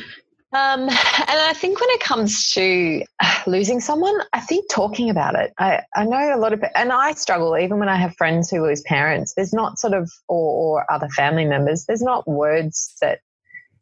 Um, 0.54 0.82
and 0.82 0.92
I 0.92 1.54
think 1.54 1.80
when 1.80 1.90
it 1.90 2.00
comes 2.00 2.52
to 2.54 3.04
losing 3.46 3.82
someone, 3.82 4.18
I 4.32 4.40
think 4.40 4.70
talking 4.72 5.10
about 5.10 5.36
it. 5.36 5.52
I, 5.60 5.82
I 5.94 6.06
know 6.06 6.36
a 6.36 6.40
lot 6.40 6.54
of, 6.54 6.64
and 6.74 6.92
I 6.92 7.14
struggle 7.14 7.58
even 7.58 7.80
when 7.80 7.90
I 7.90 7.98
have 7.98 8.16
friends 8.16 8.50
who 8.50 8.66
lose 8.66 8.82
parents. 8.82 9.34
There's 9.36 9.54
not 9.54 9.78
sort 9.78 9.94
of, 9.94 10.10
or, 10.30 10.80
or 10.80 10.92
other 10.92 11.10
family 11.10 11.44
members, 11.44 11.86
there's 11.86 12.02
not 12.02 12.28
words 12.28 12.96
that 13.02 13.20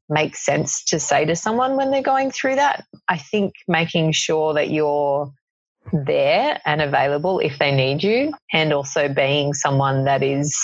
make 0.09 0.35
sense 0.35 0.83
to 0.85 0.99
say 0.99 1.25
to 1.25 1.35
someone 1.35 1.77
when 1.77 1.91
they're 1.91 2.01
going 2.01 2.31
through 2.31 2.55
that. 2.55 2.83
I 3.07 3.17
think 3.17 3.53
making 3.67 4.13
sure 4.13 4.55
that 4.55 4.71
you're 4.71 5.31
there 5.93 6.59
and 6.65 6.81
available 6.81 7.39
if 7.39 7.59
they 7.59 7.75
need 7.75 8.03
you, 8.03 8.33
and 8.51 8.73
also 8.73 9.07
being 9.07 9.53
someone 9.53 10.05
that 10.05 10.23
is 10.23 10.57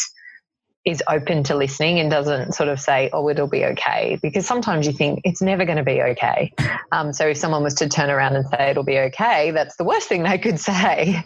is 0.83 1.03
open 1.07 1.43
to 1.43 1.55
listening 1.55 1.99
and 1.99 2.09
doesn't 2.09 2.53
sort 2.53 2.67
of 2.67 2.79
say, 2.79 3.09
oh, 3.13 3.29
it'll 3.29 3.47
be 3.47 3.65
okay. 3.65 4.17
Because 4.21 4.47
sometimes 4.47 4.87
you 4.87 4.93
think 4.93 5.21
it's 5.23 5.41
never 5.41 5.63
going 5.63 5.77
to 5.77 5.83
be 5.83 6.01
okay. 6.01 6.53
Um, 6.91 7.13
so 7.13 7.27
if 7.27 7.37
someone 7.37 7.61
was 7.61 7.75
to 7.75 7.87
turn 7.87 8.09
around 8.09 8.35
and 8.35 8.47
say 8.47 8.71
it'll 8.71 8.83
be 8.83 8.97
okay, 8.97 9.51
that's 9.51 9.75
the 9.75 9.83
worst 9.83 10.09
thing 10.09 10.23
they 10.23 10.39
could 10.39 10.59
say. 10.71 11.23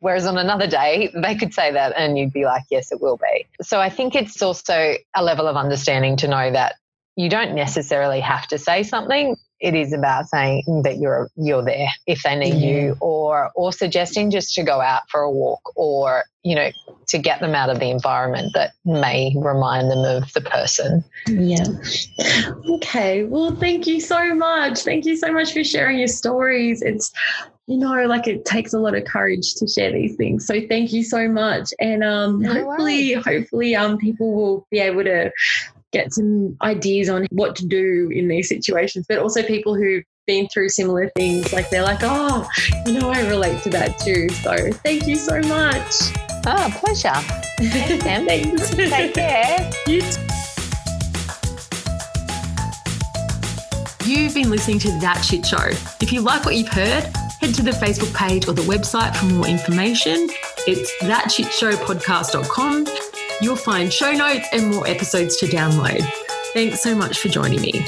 Whereas 0.00 0.26
on 0.26 0.36
another 0.36 0.66
day, 0.66 1.10
they 1.14 1.36
could 1.36 1.54
say 1.54 1.72
that 1.72 1.94
and 1.96 2.18
you'd 2.18 2.32
be 2.32 2.44
like, 2.44 2.64
yes, 2.70 2.92
it 2.92 3.00
will 3.00 3.16
be. 3.16 3.46
So 3.62 3.80
I 3.80 3.88
think 3.88 4.14
it's 4.14 4.42
also 4.42 4.94
a 5.14 5.22
level 5.22 5.46
of 5.46 5.56
understanding 5.56 6.16
to 6.18 6.28
know 6.28 6.52
that 6.52 6.74
you 7.16 7.28
don't 7.28 7.54
necessarily 7.54 8.20
have 8.20 8.46
to 8.48 8.58
say 8.58 8.82
something. 8.82 9.36
It 9.60 9.74
is 9.74 9.92
about 9.92 10.28
saying 10.28 10.62
that 10.84 10.98
you're 10.98 11.28
you're 11.36 11.64
there 11.64 11.88
if 12.06 12.22
they 12.22 12.36
need 12.36 12.54
yeah. 12.54 12.70
you 12.70 12.96
or 13.00 13.50
or 13.54 13.72
suggesting 13.72 14.30
just 14.30 14.54
to 14.54 14.62
go 14.62 14.80
out 14.80 15.02
for 15.10 15.20
a 15.20 15.30
walk 15.30 15.60
or 15.76 16.24
you 16.42 16.54
know 16.54 16.70
to 17.06 17.18
get 17.18 17.40
them 17.40 17.54
out 17.54 17.70
of 17.70 17.80
the 17.80 17.90
environment 17.90 18.52
that 18.54 18.72
may 18.84 19.34
remind 19.36 19.90
them 19.90 20.04
of 20.04 20.32
the 20.32 20.40
person 20.40 21.04
yeah 21.26 21.64
okay 22.70 23.24
well 23.24 23.54
thank 23.56 23.86
you 23.86 24.00
so 24.00 24.34
much 24.34 24.80
thank 24.80 25.04
you 25.04 25.16
so 25.16 25.32
much 25.32 25.52
for 25.52 25.64
sharing 25.64 25.98
your 25.98 26.08
stories 26.08 26.82
it's 26.82 27.12
you 27.68 27.76
know, 27.76 28.06
like 28.06 28.26
it 28.26 28.46
takes 28.46 28.72
a 28.72 28.78
lot 28.78 28.94
of 28.94 29.04
courage 29.04 29.54
to 29.56 29.68
share 29.68 29.92
these 29.92 30.16
things. 30.16 30.46
So 30.46 30.58
thank 30.68 30.90
you 30.90 31.04
so 31.04 31.28
much. 31.28 31.68
And 31.78 32.02
um, 32.02 32.40
no 32.40 32.50
hopefully, 32.50 33.14
worries. 33.14 33.24
hopefully, 33.26 33.76
um, 33.76 33.98
people 33.98 34.34
will 34.34 34.66
be 34.70 34.78
able 34.78 35.04
to 35.04 35.30
get 35.92 36.12
some 36.12 36.56
ideas 36.62 37.08
on 37.08 37.26
what 37.30 37.56
to 37.56 37.66
do 37.66 38.10
in 38.12 38.28
these 38.28 38.48
situations, 38.48 39.06
but 39.08 39.18
also 39.18 39.42
people 39.42 39.74
who've 39.74 40.04
been 40.26 40.48
through 40.48 40.68
similar 40.68 41.10
things, 41.16 41.52
like 41.52 41.70
they're 41.70 41.82
like, 41.82 42.00
oh, 42.02 42.46
you 42.86 42.94
know, 42.94 43.10
I 43.10 43.26
relate 43.28 43.62
to 43.62 43.70
that 43.70 43.98
too. 43.98 44.28
So 44.28 44.72
thank 44.84 45.06
you 45.06 45.16
so 45.16 45.40
much. 45.40 45.92
Oh, 46.46 46.72
pleasure. 46.76 47.14
Thanks, 47.58 48.04
Thanks. 48.04 48.70
Take 48.70 49.14
care. 49.14 49.70
You 49.86 50.02
You've 54.04 54.32
been 54.32 54.48
listening 54.48 54.78
to 54.80 54.88
That 55.00 55.22
Shit 55.22 55.44
Show. 55.44 55.68
If 56.00 56.12
you 56.12 56.22
like 56.22 56.46
what 56.46 56.56
you've 56.56 56.68
heard, 56.68 57.04
head 57.40 57.54
to 57.54 57.62
the 57.62 57.72
Facebook 57.72 58.14
page 58.14 58.48
or 58.48 58.54
the 58.54 58.62
website 58.62 59.14
for 59.14 59.26
more 59.26 59.46
information. 59.46 60.30
It's 60.66 60.90
thatshitshowpodcast.com. 61.02 63.07
You'll 63.40 63.56
find 63.56 63.92
show 63.92 64.12
notes 64.12 64.48
and 64.52 64.68
more 64.68 64.86
episodes 64.86 65.36
to 65.38 65.46
download. 65.46 66.02
Thanks 66.54 66.82
so 66.82 66.94
much 66.94 67.18
for 67.20 67.28
joining 67.28 67.60
me. 67.60 67.86